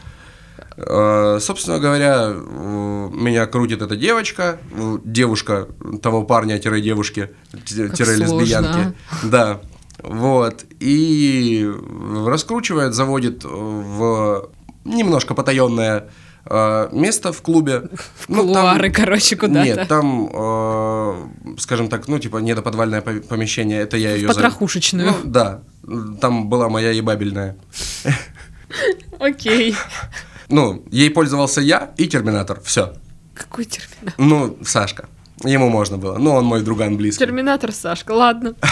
Собственно 0.77 1.79
говоря, 1.79 2.31
э, 2.35 3.09
меня 3.13 3.47
крутит 3.47 3.83
эта 3.83 3.97
девочка, 3.97 4.59
э, 4.73 4.99
девушка 5.05 5.69
того 6.03 6.25
парня-девушки, 6.25 7.31
лесбиянки. 7.53 8.95
Да. 9.25 9.61
Вот. 10.03 10.65
И 10.81 11.71
раскручивает, 12.27 12.95
заводит 12.95 13.45
в 13.45 14.51
немножко 14.85 15.35
потаенное 15.35 16.09
э, 16.45 16.89
место 16.93 17.33
в 17.33 17.43
клубе. 17.43 17.85
Ну, 18.29 18.53
там- 18.53 18.93
короче, 18.93 19.37
куда-то. 19.37 19.65
нет, 19.65 19.89
там, 19.89 20.29
э, 20.33 21.57
скажем 21.59 21.89
так, 21.89 22.09
ну, 22.09 22.19
типа, 22.19 22.39
недоподвальное 22.39 23.01
по- 23.01 23.21
помещение, 23.21 23.81
это 23.81 23.97
я 23.97 24.15
ее... 24.15 24.29
Потрохушечную. 24.29 25.09
Ну, 25.11 25.17
да, 25.25 25.63
там 26.21 26.49
была 26.49 26.69
моя 26.69 26.91
ебабельная. 26.91 27.57
Окей. 29.19 29.77
Ну, 30.49 30.85
ей 30.91 31.11
пользовался 31.11 31.61
я 31.61 31.93
и 31.97 32.07
Терминатор, 32.07 32.61
все. 32.63 32.95
Какой 33.35 33.65
терминатор? 33.65 34.15
Ну, 34.19 34.59
Сашка, 34.65 35.09
ему 35.45 35.69
можно 35.69 35.99
было, 35.99 36.19
ну, 36.19 36.33
он 36.33 36.45
мой 36.45 36.63
друган 36.63 36.97
близкий. 36.97 37.25
Терминатор, 37.25 37.73
Сашка, 37.73 38.13
ладно. 38.13 38.55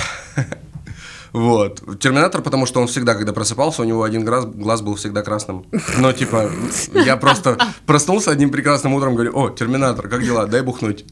Вот. 1.33 2.01
Терминатор, 2.01 2.43
потому 2.43 2.67
что 2.67 2.81
он 2.81 2.89
всегда, 2.89 3.15
когда 3.15 3.33
просыпался, 3.33 3.83
у 3.83 3.85
него 3.85 4.03
один 4.03 4.25
глаз, 4.25 4.47
глаз 4.47 4.83
был 4.83 4.97
всегда 4.97 5.23
красным. 5.23 5.65
Но, 5.99 6.13
типа, 6.13 6.51
я 6.93 7.17
просто 7.17 7.57
проснулся 7.87 8.33
одним 8.33 8.51
прекрасным 8.51 8.95
утром, 8.95 9.15
говорю, 9.15 9.39
о, 9.39 9.51
Терминатор, 9.51 10.09
как 10.09 10.25
дела? 10.25 10.47
Дай 10.47 10.63
бухнуть. 10.63 11.05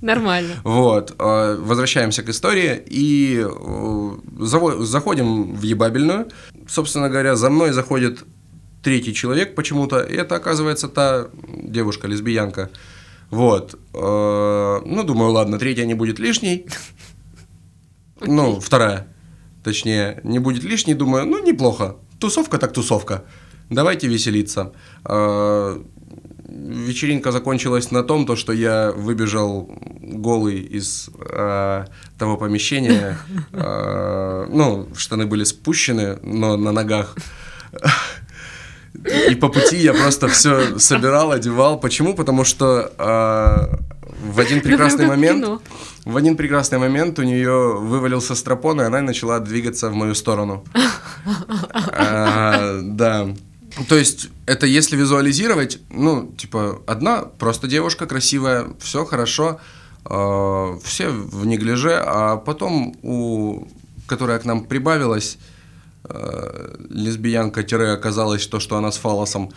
Нормально. 0.00 0.54
Вот, 0.64 1.14
э, 1.18 1.56
возвращаемся 1.60 2.22
к 2.22 2.28
истории 2.28 2.82
и 2.86 3.44
э, 3.44 4.16
заходим 4.40 5.54
в 5.54 5.62
ебабельную. 5.62 6.28
Собственно 6.68 7.08
говоря, 7.08 7.36
за 7.36 7.50
мной 7.50 7.72
заходит 7.72 8.24
третий 8.86 9.14
человек 9.14 9.56
почему-то, 9.56 9.98
и 9.98 10.14
это 10.14 10.36
оказывается 10.36 10.86
та 10.86 11.26
девушка, 11.48 12.06
лесбиянка. 12.06 12.70
Вот. 13.30 13.74
э, 13.92 14.80
Ну, 14.86 15.02
думаю, 15.02 15.32
ладно, 15.32 15.58
третья 15.58 15.84
не 15.86 15.94
будет 15.94 16.20
лишней. 16.20 16.66
Ну, 18.20 18.60
вторая. 18.60 19.08
Точнее, 19.64 20.20
не 20.22 20.38
будет 20.38 20.62
лишней, 20.62 20.94
думаю, 20.94 21.26
ну, 21.26 21.44
неплохо. 21.44 21.96
Тусовка 22.20 22.58
так 22.58 22.72
тусовка. 22.72 23.24
Давайте 23.70 24.06
веселиться. 24.06 24.72
Э, 25.04 25.82
Вечеринка 26.48 27.32
закончилась 27.32 27.90
на 27.90 28.04
том, 28.04 28.24
то, 28.24 28.36
что 28.36 28.52
я 28.52 28.92
выбежал 28.92 29.68
голый 30.00 30.60
из 30.60 31.10
э, 31.28 31.86
того 32.18 32.36
помещения. 32.36 33.18
Э, 33.52 34.46
ну, 34.48 34.86
штаны 34.94 35.26
были 35.26 35.42
спущены, 35.44 36.18
но 36.22 36.56
на 36.56 36.70
ногах. 36.70 37.16
И 39.30 39.34
по 39.34 39.48
пути 39.48 39.76
я 39.76 39.94
просто 39.94 40.28
все 40.28 40.78
собирал, 40.78 41.32
одевал. 41.32 41.80
Почему? 41.80 42.14
Потому 42.14 42.44
что 42.44 42.92
э, 42.98 43.76
в 44.32 44.40
один 44.40 44.60
прекрасный 44.60 45.06
момент, 45.06 45.60
в 46.04 46.16
один 46.16 46.36
прекрасный 46.36 46.78
момент 46.78 47.18
у 47.18 47.22
нее 47.22 47.76
вывалился 47.76 48.34
стропон, 48.34 48.80
и 48.80 48.84
она 48.84 49.00
начала 49.00 49.40
двигаться 49.40 49.90
в 49.90 49.94
мою 49.94 50.14
сторону. 50.14 50.64
А, 51.74 52.80
Да. 52.82 53.28
То 53.88 53.96
есть, 53.96 54.30
это 54.46 54.66
если 54.66 54.96
визуализировать, 54.96 55.80
ну, 55.90 56.32
типа, 56.38 56.80
одна 56.86 57.22
просто 57.22 57.68
девушка 57.68 58.06
красивая, 58.06 58.68
все 58.80 59.04
хорошо, 59.04 59.60
э, 60.08 60.78
все 60.82 61.08
в 61.10 61.44
неглиже, 61.46 61.92
а 61.92 62.36
потом 62.36 62.96
у 63.02 63.66
которая 64.06 64.38
к 64.38 64.44
нам 64.44 64.64
прибавилась, 64.64 65.38
э, 66.08 66.74
лесбиянка 66.90 67.64
оказалось 67.92 68.46
то, 68.46 68.60
что 68.60 68.76
она 68.76 68.90
с 68.92 68.96
фалосом. 68.96 69.50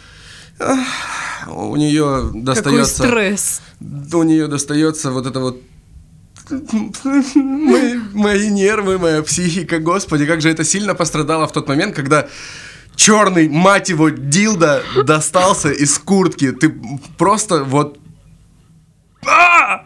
У 1.47 1.75
нее 1.75 2.31
достается... 2.33 3.03
Какой 3.03 3.35
стресс. 3.37 3.61
У 4.13 4.23
нее 4.23 4.47
достается 4.47 5.11
вот 5.11 5.25
это 5.25 5.39
вот 5.39 5.61
мои, 7.35 7.95
мои 8.13 8.49
нервы, 8.49 8.97
моя 8.97 9.21
психика, 9.21 9.79
господи, 9.79 10.25
как 10.25 10.41
же 10.41 10.49
это 10.49 10.63
сильно 10.63 10.95
пострадало 10.95 11.47
в 11.47 11.51
тот 11.51 11.67
момент, 11.67 11.95
когда 11.95 12.27
черный, 12.95 13.47
мать 13.47 13.89
его, 13.89 14.09
дилда 14.09 14.83
достался 15.05 15.71
из 15.71 15.97
куртки. 15.99 16.51
Ты 16.51 16.73
просто 17.17 17.63
вот 17.63 17.99
а! 19.25 19.83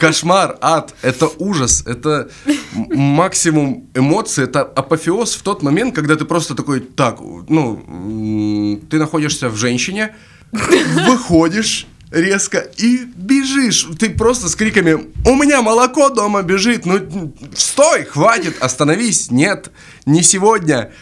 Кошмар, 0.00 0.56
ад, 0.60 0.94
это 1.02 1.28
ужас, 1.38 1.84
это 1.86 2.30
максимум 2.74 3.88
эмоций, 3.94 4.44
это 4.44 4.62
апофеоз 4.62 5.34
в 5.34 5.42
тот 5.42 5.62
момент, 5.62 5.94
когда 5.94 6.16
ты 6.16 6.24
просто 6.24 6.54
такой, 6.54 6.80
так, 6.80 7.20
ну, 7.20 8.80
ты 8.90 8.98
находишься 8.98 9.48
в 9.48 9.56
женщине, 9.56 10.14
выходишь 10.52 11.86
резко 12.10 12.58
и 12.58 13.04
бежишь. 13.16 13.88
Ты 13.98 14.10
просто 14.10 14.48
с 14.48 14.54
криками 14.54 15.12
«У 15.24 15.34
меня 15.34 15.62
молоко 15.62 16.10
дома 16.10 16.42
бежит! 16.42 16.84
Ну, 16.84 17.32
стой! 17.54 18.04
Хватит! 18.04 18.56
Остановись! 18.60 19.30
Нет! 19.30 19.70
Не 20.04 20.22
сегодня!» 20.22 20.92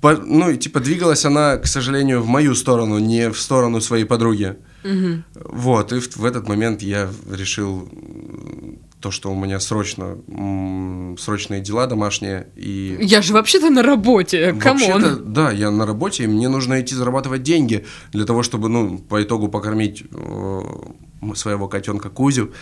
По, 0.00 0.16
ну, 0.16 0.50
и 0.50 0.56
типа 0.56 0.80
двигалась 0.80 1.24
она, 1.24 1.56
к 1.56 1.66
сожалению, 1.66 2.22
в 2.22 2.26
мою 2.26 2.54
сторону, 2.54 2.98
не 2.98 3.30
в 3.30 3.40
сторону 3.40 3.80
своей 3.80 4.04
подруги. 4.04 4.56
Угу. 4.84 5.22
Вот, 5.52 5.92
и 5.92 5.98
в, 5.98 6.16
в 6.16 6.24
этот 6.24 6.48
момент 6.48 6.82
я 6.82 7.10
решил 7.30 7.88
то, 9.00 9.10
что 9.10 9.30
у 9.30 9.34
меня 9.34 9.60
срочно 9.60 10.18
срочные 11.18 11.60
дела 11.60 11.86
домашние 11.86 12.48
и 12.56 12.96
я 13.00 13.22
же 13.22 13.32
вообще-то 13.32 13.70
на 13.70 13.82
работе, 13.82 14.52
come 14.54 14.99
on. 14.99 15.32
Да, 15.32 15.52
я 15.52 15.70
на 15.70 15.86
работе, 15.86 16.24
и 16.24 16.26
мне 16.26 16.48
нужно 16.48 16.80
идти 16.80 16.94
зарабатывать 16.94 17.42
деньги 17.42 17.86
для 18.12 18.24
того, 18.24 18.42
чтобы, 18.42 18.68
ну, 18.68 18.98
по 18.98 19.22
итогу 19.22 19.48
покормить 19.48 20.04
э, 20.10 20.60
своего 21.34 21.68
котенка 21.68 22.10
Кузю. 22.10 22.52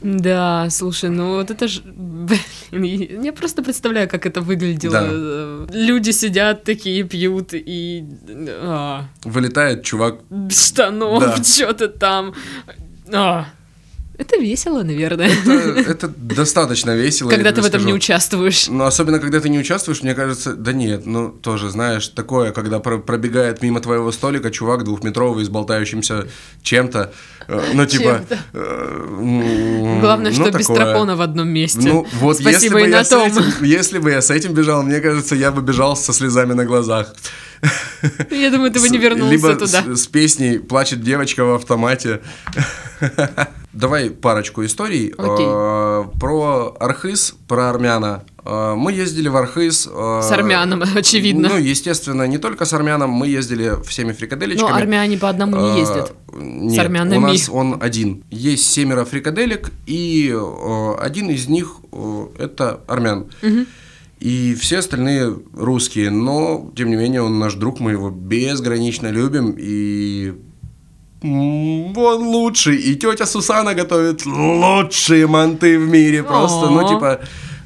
Да, 0.00 0.68
слушай, 0.70 1.10
ну 1.10 1.34
вот 1.36 1.50
это 1.50 1.66
же... 1.68 1.82
Я 2.70 3.32
просто 3.32 3.62
представляю, 3.62 4.08
как 4.08 4.26
это 4.26 4.40
выглядело. 4.40 5.00
Да. 5.00 5.76
Люди 5.76 6.10
сидят 6.10 6.64
такие, 6.64 7.02
пьют 7.04 7.50
и... 7.52 8.04
А. 8.62 9.04
Вылетает 9.24 9.84
чувак... 9.84 10.20
Штанов, 10.50 11.20
да. 11.20 11.36
что-то 11.44 11.88
там... 11.88 12.34
А. 13.12 13.46
Это 14.18 14.36
весело, 14.36 14.82
наверное. 14.82 15.30
Это, 15.30 15.90
это 15.90 16.08
достаточно 16.08 16.90
весело. 16.90 17.30
Когда 17.30 17.52
ты 17.52 17.62
в 17.62 17.66
этом 17.66 17.80
скажу. 17.80 17.86
не 17.86 17.94
участвуешь. 17.94 18.66
Ну, 18.68 18.84
особенно, 18.84 19.20
когда 19.20 19.40
ты 19.40 19.48
не 19.48 19.60
участвуешь, 19.60 20.02
мне 20.02 20.14
кажется, 20.14 20.54
да 20.54 20.72
нет, 20.72 21.06
ну, 21.06 21.28
тоже, 21.28 21.70
знаешь, 21.70 22.08
такое, 22.08 22.50
когда 22.50 22.80
пробегает 22.80 23.62
мимо 23.62 23.80
твоего 23.80 24.10
столика 24.10 24.50
чувак 24.50 24.82
двухметровый 24.82 25.44
с 25.44 25.48
болтающимся 25.48 26.26
чем-то, 26.62 27.12
э, 27.46 27.62
ну, 27.74 27.86
типа... 27.86 28.24
Э, 28.54 29.98
Главное, 30.00 30.32
ну, 30.32 30.44
что 30.44 30.50
без 30.50 30.66
трапона 30.66 31.14
в 31.14 31.20
одном 31.20 31.48
месте. 31.48 31.88
Ну, 31.88 32.04
вот 32.14 32.40
если 32.40 32.68
бы 33.98 34.10
я 34.10 34.20
с 34.20 34.30
этим 34.30 34.52
бежал, 34.52 34.82
мне 34.82 35.00
кажется, 35.00 35.36
я 35.36 35.52
бы 35.52 35.62
бежал 35.62 35.96
со 35.96 36.12
слезами 36.12 36.54
на 36.54 36.64
глазах. 36.64 37.14
Я 38.30 38.50
думаю, 38.50 38.70
ты 38.70 38.80
бы 38.80 38.88
не 38.88 38.98
вернулся 38.98 39.32
Либо 39.32 39.54
туда. 39.54 39.82
С, 39.82 40.02
с 40.02 40.06
песней 40.06 40.58
«Плачет 40.58 41.02
девочка 41.02 41.44
в 41.44 41.54
автомате». 41.54 42.20
Давай 43.72 44.10
парочку 44.10 44.64
историй 44.64 45.10
okay. 45.10 46.06
Э, 46.06 46.18
про 46.18 46.74
Архыз, 46.80 47.36
про 47.46 47.70
армяна. 47.70 48.24
Э, 48.44 48.74
мы 48.74 48.92
ездили 48.92 49.28
в 49.28 49.36
Архыз. 49.36 49.88
Э, 49.88 50.20
с 50.22 50.32
армяном, 50.32 50.82
очевидно. 50.96 51.50
Ну, 51.50 51.58
естественно, 51.58 52.26
не 52.26 52.38
только 52.38 52.64
с 52.64 52.72
армяном, 52.72 53.10
мы 53.10 53.28
ездили 53.28 53.80
всеми 53.86 54.12
фрикаделечками. 54.12 54.68
Но 54.68 54.74
армяне 54.74 55.18
по 55.18 55.28
одному 55.28 55.56
не 55.56 55.80
ездят. 55.80 56.12
Нет, 56.32 56.76
с 56.76 56.78
армянами. 56.78 57.18
у 57.18 57.20
нас 57.20 57.48
он 57.48 57.78
один. 57.80 58.24
Есть 58.30 58.68
семеро 58.68 59.04
фрикаделек, 59.04 59.70
и 59.86 60.34
один 60.98 61.30
из 61.30 61.46
них 61.48 61.76
это 62.38 62.80
армян. 62.88 63.30
Угу. 63.42 63.66
И 64.20 64.54
все 64.54 64.78
остальные 64.78 65.36
русские, 65.54 66.10
но, 66.10 66.72
тем 66.76 66.90
не 66.90 66.96
менее, 66.96 67.22
он 67.22 67.38
наш 67.38 67.54
друг, 67.54 67.78
мы 67.78 67.92
его 67.92 68.10
безгранично 68.10 69.08
любим, 69.08 69.54
и 69.56 70.34
он 71.22 72.28
лучший, 72.28 72.76
и 72.76 72.96
тетя 72.96 73.26
Сусана 73.26 73.74
готовит 73.74 74.26
лучшие 74.26 75.26
манты 75.26 75.78
в 75.78 75.88
мире, 75.88 76.22
просто, 76.22 76.68
ну, 76.68 76.88
типа, 76.88 77.20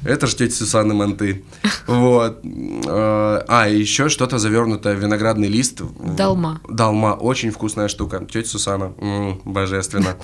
это 0.05 0.27
же 0.27 0.35
тетя 0.35 0.55
Сусана 0.55 0.93
манты. 0.93 1.43
Вот. 1.87 2.41
А, 2.87 3.45
а 3.47 3.67
еще 3.69 4.09
что-то 4.09 4.37
завернутое, 4.37 4.95
виноградный 4.95 5.47
лист. 5.47 5.81
Долма. 6.17 6.61
Долма, 6.69 7.13
очень 7.13 7.51
вкусная 7.51 7.87
штука. 7.87 8.25
Тетя 8.29 8.49
Сусана, 8.49 8.93
божественно. 9.45 10.17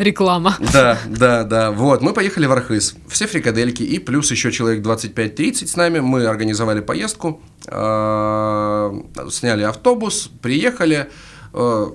Реклама. 0.00 0.56
Да, 0.72 0.98
да, 1.06 1.44
да. 1.44 1.70
Вот, 1.70 2.00
мы 2.00 2.14
поехали 2.14 2.46
в 2.46 2.52
Архыз. 2.52 2.94
Все 3.08 3.26
фрикадельки 3.26 3.82
и 3.82 3.98
плюс 3.98 4.30
еще 4.30 4.50
человек 4.50 4.82
25-30 4.82 5.66
с 5.66 5.76
нами. 5.76 6.00
Мы 6.00 6.24
организовали 6.24 6.80
поездку, 6.80 7.42
а, 7.66 8.94
сняли 9.30 9.62
автобус, 9.62 10.30
приехали. 10.40 11.10
А, 11.52 11.94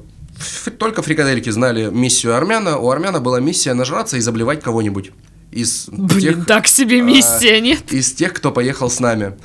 только 0.78 1.02
фрикадельки 1.02 1.50
знали 1.50 1.90
миссию 1.90 2.36
армяна. 2.36 2.78
У 2.78 2.92
армяна 2.92 3.20
была 3.20 3.40
миссия 3.40 3.74
нажраться 3.74 4.18
и 4.18 4.20
заблевать 4.20 4.62
кого-нибудь. 4.62 5.12
Из 5.52 5.88
Блин, 5.90 6.22
тех, 6.22 6.46
так 6.46 6.68
себе 6.68 7.02
миссия, 7.02 7.56
а, 7.56 7.60
нет? 7.60 7.92
Из 7.92 8.14
тех, 8.14 8.34
кто 8.34 8.52
поехал 8.52 8.92
с 8.92 9.00
нами. 9.00 9.36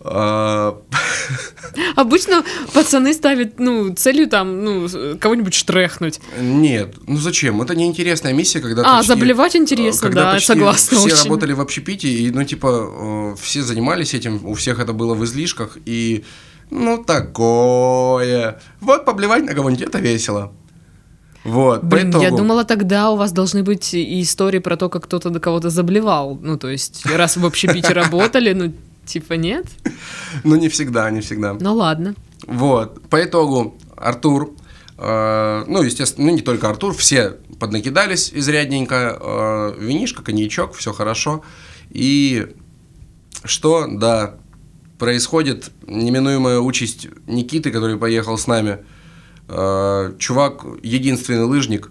А, 0.00 0.76
Обычно 1.96 2.44
пацаны 2.72 3.12
ставят, 3.12 3.58
ну, 3.58 3.94
целью 3.94 4.28
там, 4.28 4.64
ну, 4.64 4.88
кого-нибудь 5.18 5.54
штрехнуть. 5.54 6.20
Нет, 6.40 6.94
ну 7.06 7.16
зачем? 7.16 7.60
Это 7.62 7.74
неинтересная 7.74 8.32
миссия, 8.32 8.60
когда 8.60 8.82
А, 8.82 8.98
почти, 8.98 9.08
заблевать 9.08 9.56
интересно, 9.56 10.10
да, 10.10 10.38
согласна 10.40 10.98
все 10.98 11.06
очень. 11.06 11.24
работали 11.24 11.52
в 11.52 11.60
общепите, 11.60 12.08
и, 12.08 12.30
ну, 12.30 12.44
типа, 12.44 13.34
все 13.40 13.62
занимались 13.62 14.14
этим, 14.14 14.44
у 14.44 14.54
всех 14.54 14.78
это 14.78 14.92
было 14.92 15.14
в 15.14 15.24
излишках, 15.24 15.78
и, 15.84 16.24
ну, 16.70 17.02
такое. 17.02 18.60
Вот 18.80 19.04
поблевать 19.04 19.44
на 19.44 19.54
кого-нибудь, 19.54 19.86
это 19.86 19.98
весело. 19.98 20.52
Вот, 21.44 21.82
Блин, 21.82 22.14
я 22.20 22.30
думала, 22.30 22.64
тогда 22.64 23.10
у 23.10 23.16
вас 23.16 23.32
должны 23.32 23.62
быть 23.62 23.94
и 23.94 24.20
истории 24.20 24.58
про 24.58 24.76
то, 24.76 24.88
как 24.88 25.04
кто-то 25.04 25.30
до 25.30 25.40
кого-то 25.40 25.70
заблевал. 25.70 26.38
Ну, 26.42 26.58
то 26.58 26.68
есть, 26.68 27.06
раз 27.06 27.36
в 27.36 27.46
общепите 27.46 27.92
работали, 27.92 28.52
ну, 28.52 28.72
Типа 29.08 29.32
нет? 29.32 29.64
Ну, 30.44 30.56
не 30.56 30.68
всегда, 30.68 31.10
не 31.10 31.22
всегда. 31.22 31.54
Ну, 31.54 31.74
ладно. 31.74 32.14
Вот. 32.46 33.00
По 33.08 33.24
итогу 33.24 33.78
Артур, 33.96 34.54
э, 34.98 35.64
ну, 35.66 35.82
естественно, 35.82 36.26
ну, 36.26 36.34
не 36.34 36.42
только 36.42 36.68
Артур, 36.68 36.94
все 36.94 37.36
поднакидались 37.58 38.30
изрядненько. 38.34 39.18
Э, 39.18 39.74
винишко, 39.80 40.22
коньячок, 40.22 40.74
все 40.74 40.92
хорошо. 40.92 41.42
И 41.88 42.48
что, 43.44 43.86
да, 43.90 44.36
происходит 44.98 45.70
неминуемая 45.86 46.58
участь 46.58 47.08
Никиты, 47.26 47.70
который 47.70 47.96
поехал 47.96 48.36
с 48.36 48.46
нами. 48.46 48.80
Э, 49.48 50.12
чувак, 50.18 50.66
единственный 50.82 51.44
лыжник, 51.44 51.90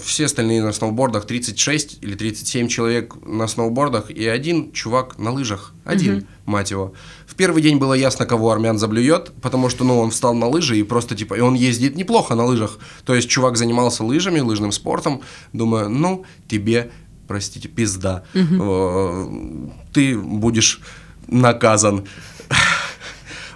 все 0.00 0.24
остальные 0.24 0.62
на 0.62 0.72
сноубордах, 0.72 1.26
36 1.26 1.98
или 2.00 2.14
37 2.14 2.68
человек 2.68 3.14
на 3.24 3.46
сноубордах 3.46 4.10
и 4.10 4.26
один 4.26 4.72
чувак 4.72 5.18
на 5.18 5.30
лыжах. 5.30 5.74
Один, 5.84 6.18
угу. 6.18 6.26
мать 6.46 6.70
его. 6.70 6.94
В 7.26 7.34
первый 7.34 7.62
день 7.62 7.76
было 7.76 7.92
ясно, 7.92 8.24
кого 8.24 8.50
армян 8.50 8.78
заблюет, 8.78 9.32
потому 9.42 9.68
что, 9.68 9.84
ну, 9.84 9.98
он 9.98 10.10
встал 10.10 10.34
на 10.34 10.46
лыжи 10.46 10.78
и 10.78 10.82
просто, 10.82 11.14
типа, 11.14 11.34
и 11.34 11.40
он 11.40 11.54
ездит 11.54 11.94
неплохо 11.96 12.34
на 12.34 12.44
лыжах. 12.46 12.78
То 13.04 13.14
есть 13.14 13.28
чувак 13.28 13.56
занимался 13.56 14.02
лыжами, 14.02 14.40
лыжным 14.40 14.72
спортом. 14.72 15.20
Думаю, 15.52 15.90
ну, 15.90 16.24
тебе, 16.48 16.90
простите, 17.28 17.68
пизда. 17.68 18.24
Угу. 18.34 19.72
Ты 19.92 20.18
будешь 20.18 20.80
наказан. 21.28 22.06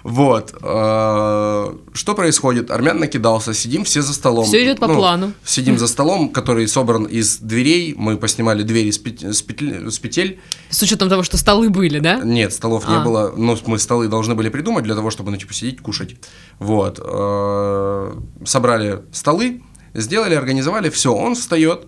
Вот. 0.03 0.55
Э, 0.61 1.73
что 1.93 2.15
происходит? 2.15 2.71
Армян 2.71 2.99
накидался, 2.99 3.53
сидим 3.53 3.83
все 3.83 4.01
за 4.01 4.13
столом. 4.13 4.45
Все 4.45 4.63
идет 4.63 4.79
по 4.79 4.87
ну, 4.87 4.95
плану. 4.95 5.33
Сидим 5.43 5.77
за 5.77 5.87
столом, 5.87 6.29
который 6.29 6.67
собран 6.67 7.05
из 7.05 7.37
дверей. 7.37 7.93
Мы 7.95 8.17
поснимали 8.17 8.63
двери 8.63 8.91
с, 8.91 8.97
петель, 8.97 9.33
с, 9.33 9.41
петель, 9.41 9.91
с 9.91 9.99
петель. 9.99 10.39
С 10.69 10.81
учетом 10.81 11.09
того, 11.09 11.23
что 11.23 11.37
столы 11.37 11.69
были, 11.69 11.99
да? 11.99 12.19
Нет, 12.23 12.53
столов 12.53 12.83
а. 12.87 12.97
не 12.97 13.03
было. 13.03 13.33
Но 13.35 13.57
мы 13.65 13.77
столы 13.77 14.07
должны 14.07 14.33
были 14.33 14.49
придумать 14.49 14.83
для 14.83 14.95
того, 14.95 15.11
чтобы, 15.11 15.31
ну, 15.31 15.37
типа, 15.37 15.53
сидеть, 15.53 15.81
кушать. 15.81 16.15
Вот. 16.59 16.99
Э, 17.03 18.13
собрали 18.45 19.01
столы, 19.11 19.61
сделали, 19.93 20.33
организовали. 20.33 20.89
Все, 20.89 21.13
он 21.13 21.35
встает, 21.35 21.87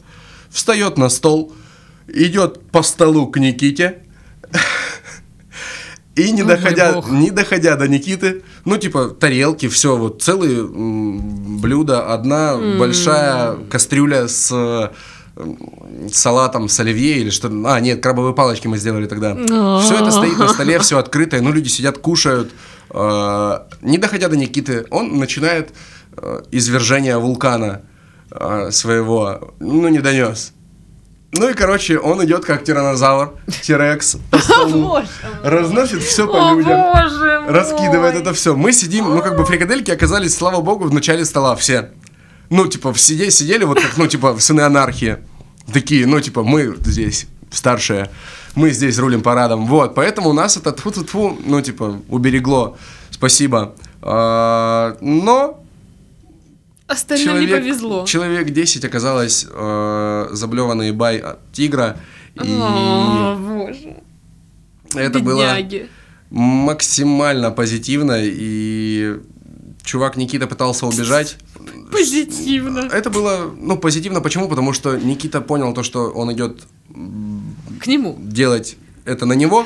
встает 0.50 0.98
на 0.98 1.10
стол, 1.10 1.54
идет 2.08 2.62
по 2.70 2.84
столу 2.84 3.28
к 3.28 3.40
Никите. 3.40 4.04
И 6.16 6.32
не, 6.32 6.44
доходя, 6.44 7.02
не 7.10 7.32
доходя 7.32 7.76
до 7.76 7.88
Никиты, 7.88 8.44
ну, 8.66 8.78
типа, 8.78 9.08
тарелки, 9.10 9.68
все, 9.68 9.98
вот 9.98 10.22
целые 10.22 10.64
блюда, 10.64 12.14
одна 12.14 12.54
mm. 12.54 12.78
большая 12.78 13.56
кастрюля 13.70 14.28
с 14.28 14.52
м, 15.36 15.58
салатом 16.12 16.70
с 16.70 16.80
оливье 16.80 17.18
или 17.18 17.32
что 17.32 17.50
А, 17.66 17.80
нет, 17.80 18.04
крабовые 18.04 18.36
палочки 18.36 18.68
мы 18.68 18.78
сделали 18.78 19.08
тогда. 19.08 19.36
А. 19.52 19.82
Все 19.82 19.96
это 19.96 20.12
стоит 20.12 20.38
на 20.38 20.50
столе, 20.50 20.78
все 20.80 21.00
открытое, 21.00 21.42
ну, 21.42 21.52
люди 21.52 21.68
сидят, 21.68 21.98
кушают. 21.98 22.52
Э, 22.92 23.62
Не 23.82 23.98
доходя 23.98 24.30
до 24.30 24.38
Никиты, 24.38 24.86
он 24.92 25.18
начинает 25.18 25.74
э, 26.16 26.42
извержение 26.52 27.18
вулкана 27.18 27.82
э, 28.30 28.70
своего, 28.70 29.56
ну, 29.60 29.88
не 29.88 30.00
донес. 30.00 30.54
Ну 31.34 31.50
и, 31.50 31.54
короче, 31.54 31.98
он 31.98 32.24
идет 32.26 32.46
как 32.46 32.64
тиранозавр, 32.64 33.34
тирекс 33.64 34.18
разносит 35.44 36.04
все 36.04 36.28
по 36.28 36.54
людям 36.54 36.80
раскидывает 37.48 38.16
это 38.16 38.34
все. 38.34 38.56
Мы 38.56 38.72
сидим, 38.72 39.06
ну 39.06 39.22
как 39.22 39.38
бы 39.38 39.46
фрикадельки 39.46 39.92
оказались, 39.92 40.36
слава 40.36 40.62
богу, 40.62 40.86
в 40.86 40.94
начале 40.94 41.26
стола 41.26 41.56
все. 41.56 41.92
Ну, 42.50 42.68
типа, 42.68 42.94
в 42.94 43.00
сиде, 43.00 43.32
сидели 43.32 43.64
вот 43.64 43.80
как, 43.80 43.98
ну, 43.98 44.06
типа, 44.06 44.38
сыны 44.40 44.62
анархии. 44.62 45.18
Такие, 45.74 46.06
ну, 46.06 46.20
типа, 46.20 46.44
мы 46.44 46.76
здесь 46.82 47.26
старшие, 47.52 48.12
мы 48.54 48.70
здесь 48.72 49.00
рулим 49.00 49.22
парадом. 49.22 49.66
Вот, 49.66 49.96
поэтому 49.96 50.30
у 50.30 50.34
нас 50.34 50.58
это 50.58 50.72
тфу 50.72 50.92
тфу 50.92 51.04
тфу 51.04 51.38
ну, 51.46 51.62
типа, 51.62 52.02
уберегло. 52.10 52.78
Спасибо. 53.10 53.74
А, 54.02 54.98
Но 55.02 55.63
Остальным 56.88 57.40
не 57.40 57.48
повезло. 57.48 58.06
человек 58.06 58.50
10 58.50 58.84
оказалось 58.86 59.46
э, 59.50 60.28
заблеванный 60.32 60.92
бай 60.92 61.18
от 61.18 61.40
тигра. 61.52 61.98
И 62.36 62.40
О, 62.60 63.36
боже. 63.36 63.98
это 64.96 65.20
было 65.20 65.42
Бедняги. 65.44 65.90
максимально 66.30 67.52
позитивно, 67.52 68.18
и 68.22 69.20
чувак 69.84 70.18
Никита 70.18 70.48
пытался 70.48 70.86
убежать. 70.88 71.38
Позитивно. 71.92 72.80
Это 72.92 73.10
было, 73.10 73.52
ну, 73.58 73.78
позитивно. 73.78 74.20
Почему? 74.22 74.50
Потому 74.50 74.74
что 74.74 74.98
Никита 74.98 75.42
понял 75.42 75.74
то, 75.74 75.84
что 75.84 76.10
он 76.10 76.34
идет 76.34 76.64
К 77.80 77.88
нему. 77.88 78.18
делать 78.20 78.76
это 79.06 79.26
на 79.26 79.34
него. 79.34 79.66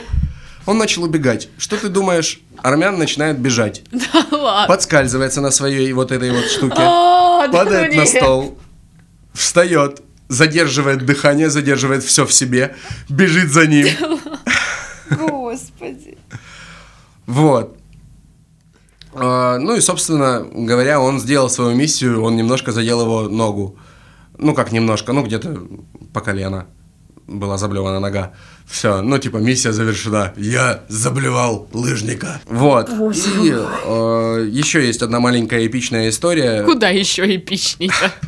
Он 0.68 0.78
начал 0.78 1.04
убегать. 1.04 1.50
Что 1.58 1.78
ты 1.78 1.88
думаешь? 1.88 2.42
Армян 2.58 3.00
начинает 3.00 3.40
бежать. 3.40 3.82
Да 3.92 4.38
ладно. 4.38 4.68
Подскальзывается 4.68 5.42
на 5.42 5.50
своей 5.50 5.92
вот 5.94 6.12
этой 6.12 6.30
вот 6.32 6.46
штуке. 6.46 6.76
А, 6.78 7.48
да 7.48 7.54
падает 7.54 7.96
на 7.96 8.06
стол, 8.06 8.60
встает, 9.34 10.02
задерживает 10.28 11.06
дыхание, 11.06 11.50
задерживает 11.50 12.04
все 12.04 12.26
в 12.26 12.34
себе, 12.34 12.76
бежит 13.08 13.50
за 13.52 13.66
ним. 13.66 13.88
Господи. 15.10 16.18
Вот. 17.26 17.78
А, 19.14 19.58
Ну 19.60 19.76
и, 19.76 19.82
собственно 19.82 20.46
говоря, 20.52 21.00
он 21.00 21.20
сделал 21.22 21.50
свою 21.50 21.76
миссию, 21.76 22.22
он 22.22 22.36
немножко 22.36 22.74
задел 22.74 23.02
его 23.02 23.30
ногу. 23.30 23.78
Ну, 24.38 24.54
как 24.54 24.74
немножко, 24.74 25.14
ну, 25.14 25.24
где-то 25.24 25.62
по 26.14 26.20
колено 26.22 26.68
была 27.28 27.58
заблевана 27.58 28.00
нога. 28.00 28.34
Все, 28.66 29.02
ну, 29.02 29.18
типа, 29.18 29.38
миссия 29.38 29.72
завершена. 29.72 30.34
Я 30.36 30.84
заблевал 30.90 31.68
лыжника. 31.74 32.42
Вот. 32.46 32.90
И 32.90 33.54
э, 33.54 34.48
еще 34.50 34.86
есть 34.86 35.02
одна 35.02 35.20
маленькая 35.20 35.66
эпичная 35.68 36.10
история. 36.10 36.64
Куда 36.64 36.90
еще 36.90 37.36
эпичней-то? 37.36 38.12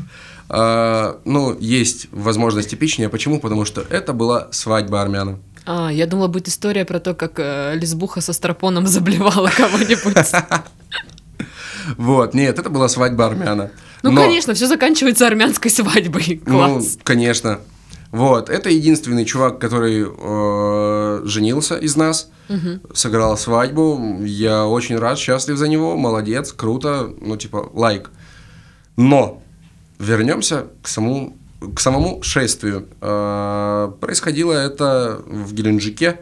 А, 0.52 1.20
ну, 1.26 1.56
есть 1.60 2.08
возможность 2.12 2.74
эпичнее. 2.74 3.08
Почему? 3.10 3.40
Потому 3.40 3.66
что 3.66 3.86
это 3.88 4.14
была 4.14 4.48
свадьба 4.50 5.00
армяна. 5.00 5.38
А, 5.68 5.92
я 5.94 6.08
думала, 6.08 6.28
будет 6.28 6.48
история 6.48 6.86
про 6.86 7.00
то, 7.00 7.14
как 7.14 7.34
э, 7.38 7.76
лесбуха 7.76 8.20
со 8.20 8.34
стропоном 8.34 8.88
заблевала 8.88 9.52
кого-нибудь. 9.56 10.16
Вот, 11.98 12.34
нет, 12.34 12.60
это 12.60 12.70
была 12.70 12.88
свадьба 12.88 13.28
армяна. 13.28 13.72
Ну, 14.04 14.12
Но- 14.12 14.22
конечно, 14.22 14.54
все 14.54 14.68
заканчивается 14.68 15.26
армянской 15.26 15.72
свадьбой. 15.72 16.42
Ну, 16.46 16.82
конечно. 17.04 17.60
Вот, 18.12 18.50
это 18.50 18.70
единственный 18.70 19.24
чувак, 19.24 19.60
который 19.60 20.04
э, 20.08 21.22
женился 21.26 21.76
из 21.78 21.96
нас, 21.96 22.32
сыграл 22.94 23.38
свадьбу. 23.38 24.24
Я 24.24 24.66
очень 24.66 24.98
рад, 24.98 25.20
счастлив 25.20 25.58
за 25.58 25.68
него, 25.68 25.96
молодец, 25.96 26.52
круто, 26.52 27.14
ну, 27.22 27.38
типа, 27.38 27.70
лайк. 27.74 28.10
Но 28.98 29.44
вернемся 30.00 30.68
к 30.82 30.88
самому, 30.88 31.38
к 31.76 31.80
самому 31.80 32.24
шествию. 32.24 32.88
Э, 33.02 33.92
происходило 34.00 34.54
это 34.54 35.22
в 35.28 35.54
Геленджике, 35.54 36.20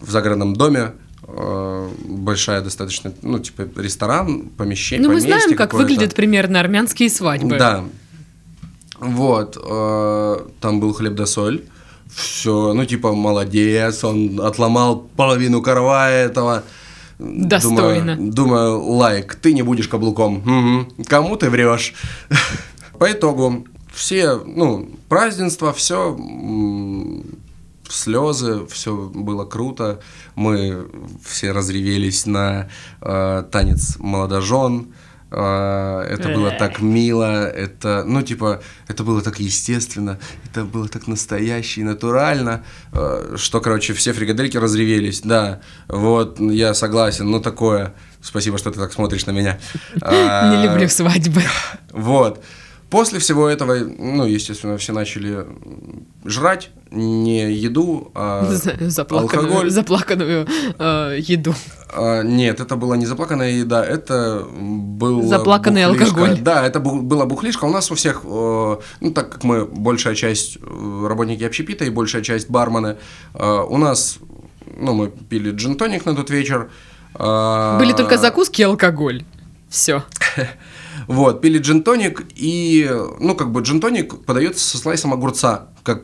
в 0.00 0.10
загородном 0.10 0.56
доме. 0.56 0.94
Э, 1.22 1.88
большая 2.04 2.62
достаточно, 2.62 3.12
ну, 3.22 3.38
типа, 3.38 3.68
ресторан, 3.76 4.48
помещение, 4.56 5.06
Ну, 5.06 5.14
мы 5.14 5.20
поместье 5.20 5.40
знаем, 5.40 5.56
как 5.56 5.72
выглядят 5.74 6.16
примерно 6.16 6.58
армянские 6.58 7.10
свадьбы. 7.10 7.58
Да. 7.58 7.84
Вот, 9.00 9.56
э, 9.62 10.36
там 10.60 10.80
был 10.80 10.92
хлеб 10.92 11.14
да 11.14 11.26
соль. 11.26 11.62
Все, 12.14 12.72
ну 12.72 12.84
типа 12.84 13.12
молодец, 13.12 14.02
он 14.02 14.40
отломал 14.40 15.08
половину 15.16 15.62
каравая 15.62 16.26
этого. 16.26 16.64
Достойно. 17.18 18.16
Думаю, 18.16 18.32
думаю, 18.32 18.82
лайк, 18.82 19.34
ты 19.34 19.52
не 19.52 19.62
будешь 19.62 19.88
каблуком. 19.88 20.42
Мгм. 20.44 21.04
Кому 21.06 21.36
ты 21.36 21.50
врешь? 21.50 21.94
По 22.98 23.10
итогу 23.10 23.66
все, 23.92 24.36
ну, 24.36 24.88
празднества, 25.08 25.72
все 25.72 26.16
слезы, 27.88 28.66
все 28.66 29.10
было 29.14 29.44
круто. 29.44 30.00
Мы 30.34 30.86
все 31.24 31.52
разревелись 31.52 32.26
на 32.26 32.68
э, 33.00 33.44
танец 33.50 33.96
молодожен. 33.98 34.88
Э, 35.30 36.06
это 36.08 36.30
было 36.30 36.50
так 36.50 36.80
мило, 36.80 37.46
это, 37.46 38.04
ну, 38.06 38.22
типа, 38.22 38.62
это 38.86 39.04
было 39.04 39.20
так 39.20 39.40
естественно, 39.40 40.18
это 40.48 40.64
было 40.64 40.88
так 40.88 41.06
настояще 41.06 41.82
и 41.82 41.84
натурально, 41.84 42.64
э, 42.92 43.34
что, 43.36 43.60
короче, 43.60 43.92
все 43.92 44.12
фрикадельки 44.12 44.56
разревелись, 44.56 45.20
да, 45.20 45.60
вот, 45.88 46.40
я 46.40 46.72
согласен, 46.72 47.30
ну, 47.30 47.40
такое, 47.40 47.94
спасибо, 48.22 48.56
что 48.56 48.70
ты 48.70 48.78
так 48.78 48.92
смотришь 48.92 49.26
на 49.26 49.32
меня. 49.32 49.58
А, 50.00 50.54
Не 50.56 50.66
люблю 50.66 50.88
свадьбы. 50.88 51.42
Вот. 51.92 52.42
После 52.90 53.18
всего 53.18 53.48
этого, 53.48 53.74
ну, 53.74 54.24
естественно, 54.24 54.78
все 54.78 54.92
начали 54.92 55.46
жрать 56.24 56.70
не 56.90 57.52
еду, 57.52 58.10
а 58.14 58.44
Заплаканную, 58.80 59.46
алкоголь. 59.46 59.70
заплаканную 59.70 60.46
э, 60.78 61.18
еду. 61.20 61.54
А, 61.94 62.22
нет, 62.22 62.60
это 62.60 62.76
была 62.76 62.96
не 62.96 63.06
заплаканная 63.06 63.50
еда, 63.50 63.84
это 63.84 64.46
был 64.50 65.22
Заплаканный 65.22 65.84
алкоголь. 65.84 66.38
Да, 66.40 66.66
это 66.66 66.78
бу- 66.80 67.00
была 67.02 67.26
бухлишка. 67.26 67.64
У 67.64 67.70
нас 67.70 67.90
у 67.90 67.94
всех, 67.94 68.22
э, 68.24 68.76
ну 69.00 69.10
так 69.12 69.32
как 69.32 69.44
мы 69.44 69.64
большая 69.66 70.14
часть 70.14 70.58
э, 70.62 71.06
работники 71.08 71.44
общепита 71.44 71.84
и 71.84 71.90
большая 71.90 72.22
часть 72.22 72.48
бармены, 72.50 72.96
э, 73.34 73.60
у 73.68 73.76
нас, 73.76 74.18
ну 74.76 74.94
мы 74.94 75.08
пили 75.08 75.50
джин-тоник 75.52 76.04
на 76.06 76.14
тот 76.14 76.30
вечер. 76.30 76.70
э, 77.18 77.78
Были 77.78 77.92
только 77.92 78.16
закуски 78.18 78.60
и 78.60 78.64
алкоголь. 78.64 79.24
Все. 79.68 80.02
Вот, 81.06 81.40
пили 81.40 81.58
джин-тоник, 81.58 82.26
и, 82.34 82.86
ну, 83.18 83.34
как 83.34 83.50
бы 83.50 83.62
джин-тоник 83.62 84.26
подается 84.26 84.62
со 84.68 84.76
слайсом 84.76 85.14
огурца, 85.14 85.68
как... 85.82 86.02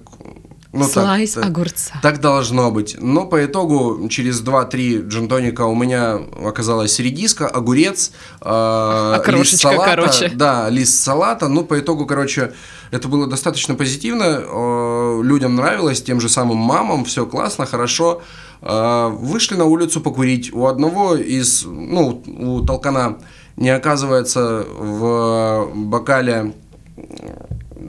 Ну, 0.77 0.85
Слайс 0.89 1.35
так- 1.35 1.47
огурца. 1.47 1.95
Так 2.03 2.21
должно 2.21 2.73
быть. 2.73 2.97
Но 3.01 3.27
по 3.27 3.45
итогу 3.45 4.09
через 4.09 4.41
2-3 4.43 5.07
джин-тоника 5.07 5.63
у 5.67 5.75
меня 5.77 6.19
оказалась 6.45 6.99
редиска, 6.99 7.47
огурец, 7.47 8.11
э, 8.41 9.23
лист 9.29 9.61
салата. 9.61 9.91
короче. 9.91 10.33
Да, 10.35 10.69
лист 10.69 10.95
салата. 11.01 11.47
Ну, 11.49 11.65
по 11.65 11.79
итогу, 11.79 12.07
короче, 12.07 12.53
это 12.91 13.07
было 13.07 13.29
достаточно 13.29 13.77
позитивно. 13.77 14.25
э, 14.25 15.21
людям 15.23 15.55
нравилось, 15.55 16.03
тем 16.03 16.21
же 16.21 16.29
самым 16.29 16.59
мамам, 16.59 17.05
все 17.05 17.25
классно, 17.25 17.67
хорошо. 17.67 18.21
Э, 18.61 19.11
вышли 19.11 19.55
на 19.55 19.67
улицу 19.67 20.01
покурить. 20.01 20.53
У 20.53 20.67
одного 20.67 21.15
из, 21.15 21.65
ну, 21.65 22.21
у 22.27 22.61
толкана 22.67 23.19
не 23.57 23.71
оказывается 23.71 24.67
в 24.77 25.69
бокале 25.75 26.53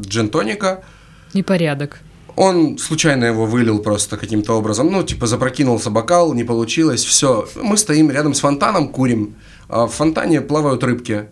джин-тоника. 0.02 0.84
Непорядок. 1.34 2.00
Он 2.36 2.78
случайно 2.78 3.26
его 3.26 3.46
вылил 3.46 3.80
просто 3.80 4.18
каким-то 4.18 4.54
образом. 4.54 4.92
Ну, 4.92 5.04
типа, 5.04 5.26
запрокинулся 5.28 5.90
бокал, 5.90 6.34
не 6.34 6.44
получилось, 6.44 7.04
все. 7.04 7.48
Мы 7.56 7.78
стоим 7.78 8.12
рядом 8.12 8.34
с 8.34 8.42
фонтаном, 8.42 8.90
курим. 8.90 9.36
А 9.70 9.88
в 9.88 9.94
фонтане 9.94 10.42
плавают 10.42 10.84
рыбки. 10.84 11.28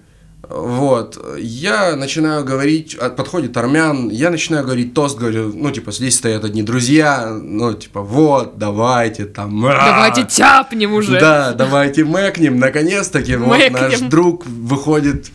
Вот. 0.50 1.18
Я 1.40 1.96
начинаю 1.96 2.44
говорить, 2.44 2.96
а, 3.00 3.10
подходит 3.10 3.56
армян, 3.56 4.10
я 4.10 4.30
начинаю 4.30 4.64
говорить 4.64 4.94
тост, 4.94 5.18
говорю, 5.18 5.54
ну, 5.54 5.72
типа, 5.72 5.92
здесь 5.92 6.18
стоят 6.18 6.44
одни 6.44 6.64
друзья, 6.64 7.30
ну, 7.42 7.74
типа, 7.74 8.02
вот, 8.02 8.58
давайте, 8.58 9.26
там, 9.26 9.62
Давайте 9.62 10.26
тяпнем 10.26 10.94
уже. 10.94 11.20
да, 11.20 11.54
давайте 11.54 12.04
мэкнем, 12.04 12.60
наконец-таки, 12.60 13.38
вот 13.38 13.58
наш 13.72 14.00
друг 14.02 14.46
выходит 14.46 15.32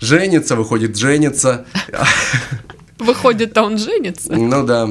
женится, 0.00 0.54
выходит 0.56 0.96
женится. 0.96 1.64
Выходит, 2.98 3.56
а 3.58 3.64
он 3.64 3.78
женится. 3.78 4.32
Ну 4.32 4.64
да. 4.64 4.88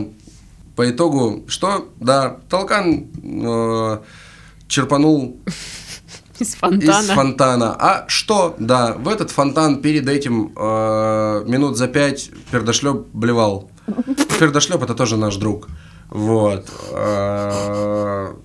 По 0.75 0.89
итогу, 0.89 1.45
что? 1.47 1.89
Да, 1.99 2.37
толкан 2.49 3.07
э, 3.23 3.99
черпанул 4.67 5.39
Из 6.39 6.49
из 6.49 6.55
фонтана. 6.55 7.15
фонтана. 7.15 7.75
А 7.79 8.05
что? 8.07 8.55
Да, 8.59 8.93
в 8.93 9.07
этот 9.07 9.31
фонтан 9.31 9.81
перед 9.81 10.07
этим 10.09 10.51
э, 10.55 11.43
минут 11.47 11.77
за 11.77 11.87
пять 11.87 12.29
пердошлеп 12.51 13.07
блевал. 13.13 13.71
Пердошлеп 14.39 14.83
это 14.83 14.95
тоже 14.95 15.15
наш 15.17 15.37
друг. 15.37 15.69
Вот. 16.09 16.69
А, 16.91 18.35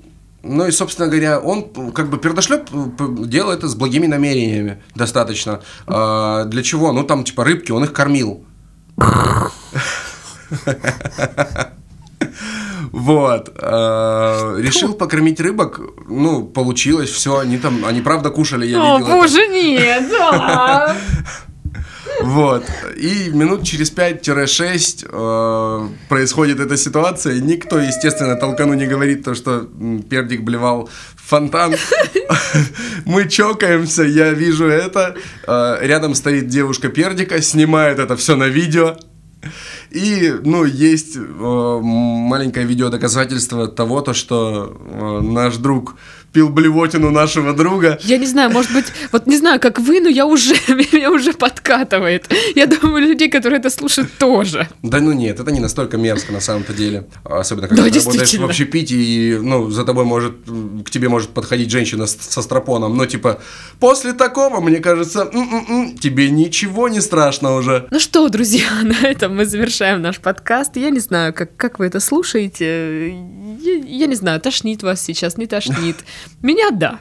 ну 0.43 0.67
и, 0.67 0.71
собственно 0.71 1.09
говоря, 1.09 1.41
он, 1.41 1.93
как 1.93 2.09
бы, 2.11 2.19
пердошлеп 2.19 2.71
делал 3.27 3.51
это 3.51 3.69
с 3.69 3.75
благими 3.75 4.07
намерениями 4.07 4.83
достаточно. 4.95 5.61
А, 5.87 6.45
для 6.45 6.63
чего? 6.63 6.93
Ну, 6.93 7.05
там, 7.05 7.25
типа, 7.25 7.45
рыбки, 7.45 7.73
он 7.73 7.85
их 7.85 7.93
кормил. 7.93 8.45
Вот. 12.93 13.57
А, 13.63 14.57
решил 14.59 14.95
покормить 14.95 15.41
рыбок. 15.41 15.81
Ну, 16.09 16.45
получилось, 16.45 17.11
все. 17.11 17.39
Они 17.39 17.59
там, 17.59 17.85
они 17.85 18.01
правда 18.01 18.31
кушали, 18.31 18.67
я 18.67 18.79
видел. 18.79 19.07
О, 19.07 19.17
боже, 19.17 19.47
нет. 19.49 20.05
Вот. 22.23 22.65
И 22.97 23.31
минут 23.31 23.65
через 23.65 23.93
5-6 23.93 25.09
э, 25.11 25.89
происходит 26.09 26.61
эта 26.61 26.77
ситуация. 26.77 27.41
Никто, 27.41 27.79
естественно, 27.79 28.37
толкану 28.37 28.75
не 28.75 28.87
говорит 28.87 29.25
то, 29.25 29.35
что 29.35 29.69
пердик 30.09 30.43
блевал 30.43 30.89
в 31.17 31.29
фонтан. 31.29 31.75
Мы 33.05 33.29
чокаемся, 33.29 34.03
я 34.03 34.33
вижу 34.33 34.67
это. 34.67 35.17
Э, 35.47 35.79
рядом 35.81 36.15
стоит 36.15 36.49
девушка 36.49 36.89
пердика, 36.89 37.41
снимает 37.41 37.99
это 37.99 38.17
все 38.17 38.37
на 38.37 38.49
видео. 38.49 38.97
И, 39.91 40.33
ну, 40.45 40.65
есть 40.65 41.17
э, 41.17 41.21
маленькое 41.21 42.65
видео 42.65 42.91
доказательство 42.91 43.67
того, 43.67 44.01
то, 44.01 44.15
что 44.15 44.77
э, 44.79 45.21
наш 45.21 45.57
друг 45.57 45.97
пил 46.33 46.49
блевотину 46.49 47.11
нашего 47.11 47.53
друга. 47.53 47.99
Я 48.03 48.19
не 48.19 48.27
знаю, 48.27 48.51
может 48.51 48.73
быть, 48.73 48.87
вот 49.13 49.27
не 49.27 49.37
знаю, 49.37 49.61
как 49.61 49.79
вы, 49.79 50.01
но 50.01 50.09
я 50.09 50.27
уже, 50.27 50.55
меня 50.69 51.11
уже 51.11 51.33
подкатывает. 51.33 52.29
Я 52.55 52.67
думаю, 52.67 53.03
людей, 53.09 53.29
которые 53.29 53.59
это 53.59 53.71
слушают, 53.71 54.13
тоже. 54.19 54.69
Да 54.83 55.01
ну 55.01 55.13
нет, 55.13 55.41
это 55.41 55.51
не 55.51 55.61
настолько 55.61 55.97
мерзко 55.97 56.33
на 56.33 56.41
самом-то 56.41 56.73
деле. 56.73 57.07
Особенно, 57.25 57.69
когда 57.69 57.83
да, 57.85 57.91
ты 57.91 57.99
работаешь 57.99 58.35
в 58.35 58.45
общепите, 58.45 58.95
и, 58.97 59.39
ну, 59.39 59.71
за 59.71 59.85
тобой 59.85 60.05
может, 60.05 60.35
к 60.85 60.91
тебе 60.91 61.09
может 61.09 61.31
подходить 61.31 61.71
женщина 61.71 62.07
с, 62.07 62.17
со 62.17 62.43
стропоном. 62.43 62.97
Но, 62.97 63.07
типа, 63.07 63.41
после 63.79 64.13
такого, 64.13 64.61
мне 64.61 64.79
кажется, 64.79 65.29
м-м-м, 65.33 65.99
тебе 65.99 66.31
ничего 66.31 66.89
не 66.89 67.01
страшно 67.01 67.55
уже. 67.57 67.89
Ну 67.91 67.99
что, 67.99 68.29
друзья, 68.29 68.69
на 68.83 69.07
этом 69.07 69.37
мы 69.37 69.45
завершаем 69.81 70.03
наш 70.03 70.21
подкаст. 70.21 70.77
Я 70.77 70.91
не 70.91 70.99
знаю, 70.99 71.33
как, 71.33 71.57
как 71.57 71.79
вы 71.79 71.87
это 71.87 72.01
слушаете. 72.01 73.09
Я, 73.09 73.75
я 73.77 74.07
не 74.07 74.15
знаю, 74.15 74.39
тошнит 74.39 74.83
вас 74.83 75.01
сейчас, 75.01 75.39
не 75.39 75.47
тошнит. 75.47 75.97
Меня 76.43 76.71
да. 76.71 77.01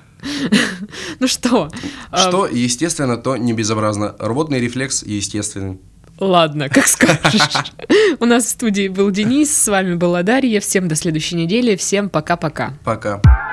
Ну 1.19 1.27
что? 1.27 1.69
Что 2.13 2.47
естественно, 2.47 3.17
то 3.17 3.35
не 3.35 3.51
безобразно. 3.51 4.15
Рвотный 4.17 4.61
рефлекс 4.61 5.03
естественный. 5.03 5.81
Ладно, 6.19 6.69
как 6.69 6.87
скажешь. 6.87 7.73
У 8.19 8.25
нас 8.25 8.45
в 8.45 8.49
студии 8.49 8.87
был 8.87 9.11
Денис, 9.11 9.53
с 9.53 9.67
вами 9.67 9.95
была 9.95 10.23
Дарья. 10.23 10.61
Всем 10.61 10.87
до 10.87 10.95
следующей 10.95 11.35
недели. 11.35 11.75
Всем 11.75 12.09
пока-пока. 12.09 12.73
Пока. 12.85 13.15
-пока. 13.15 13.21
пока. 13.21 13.48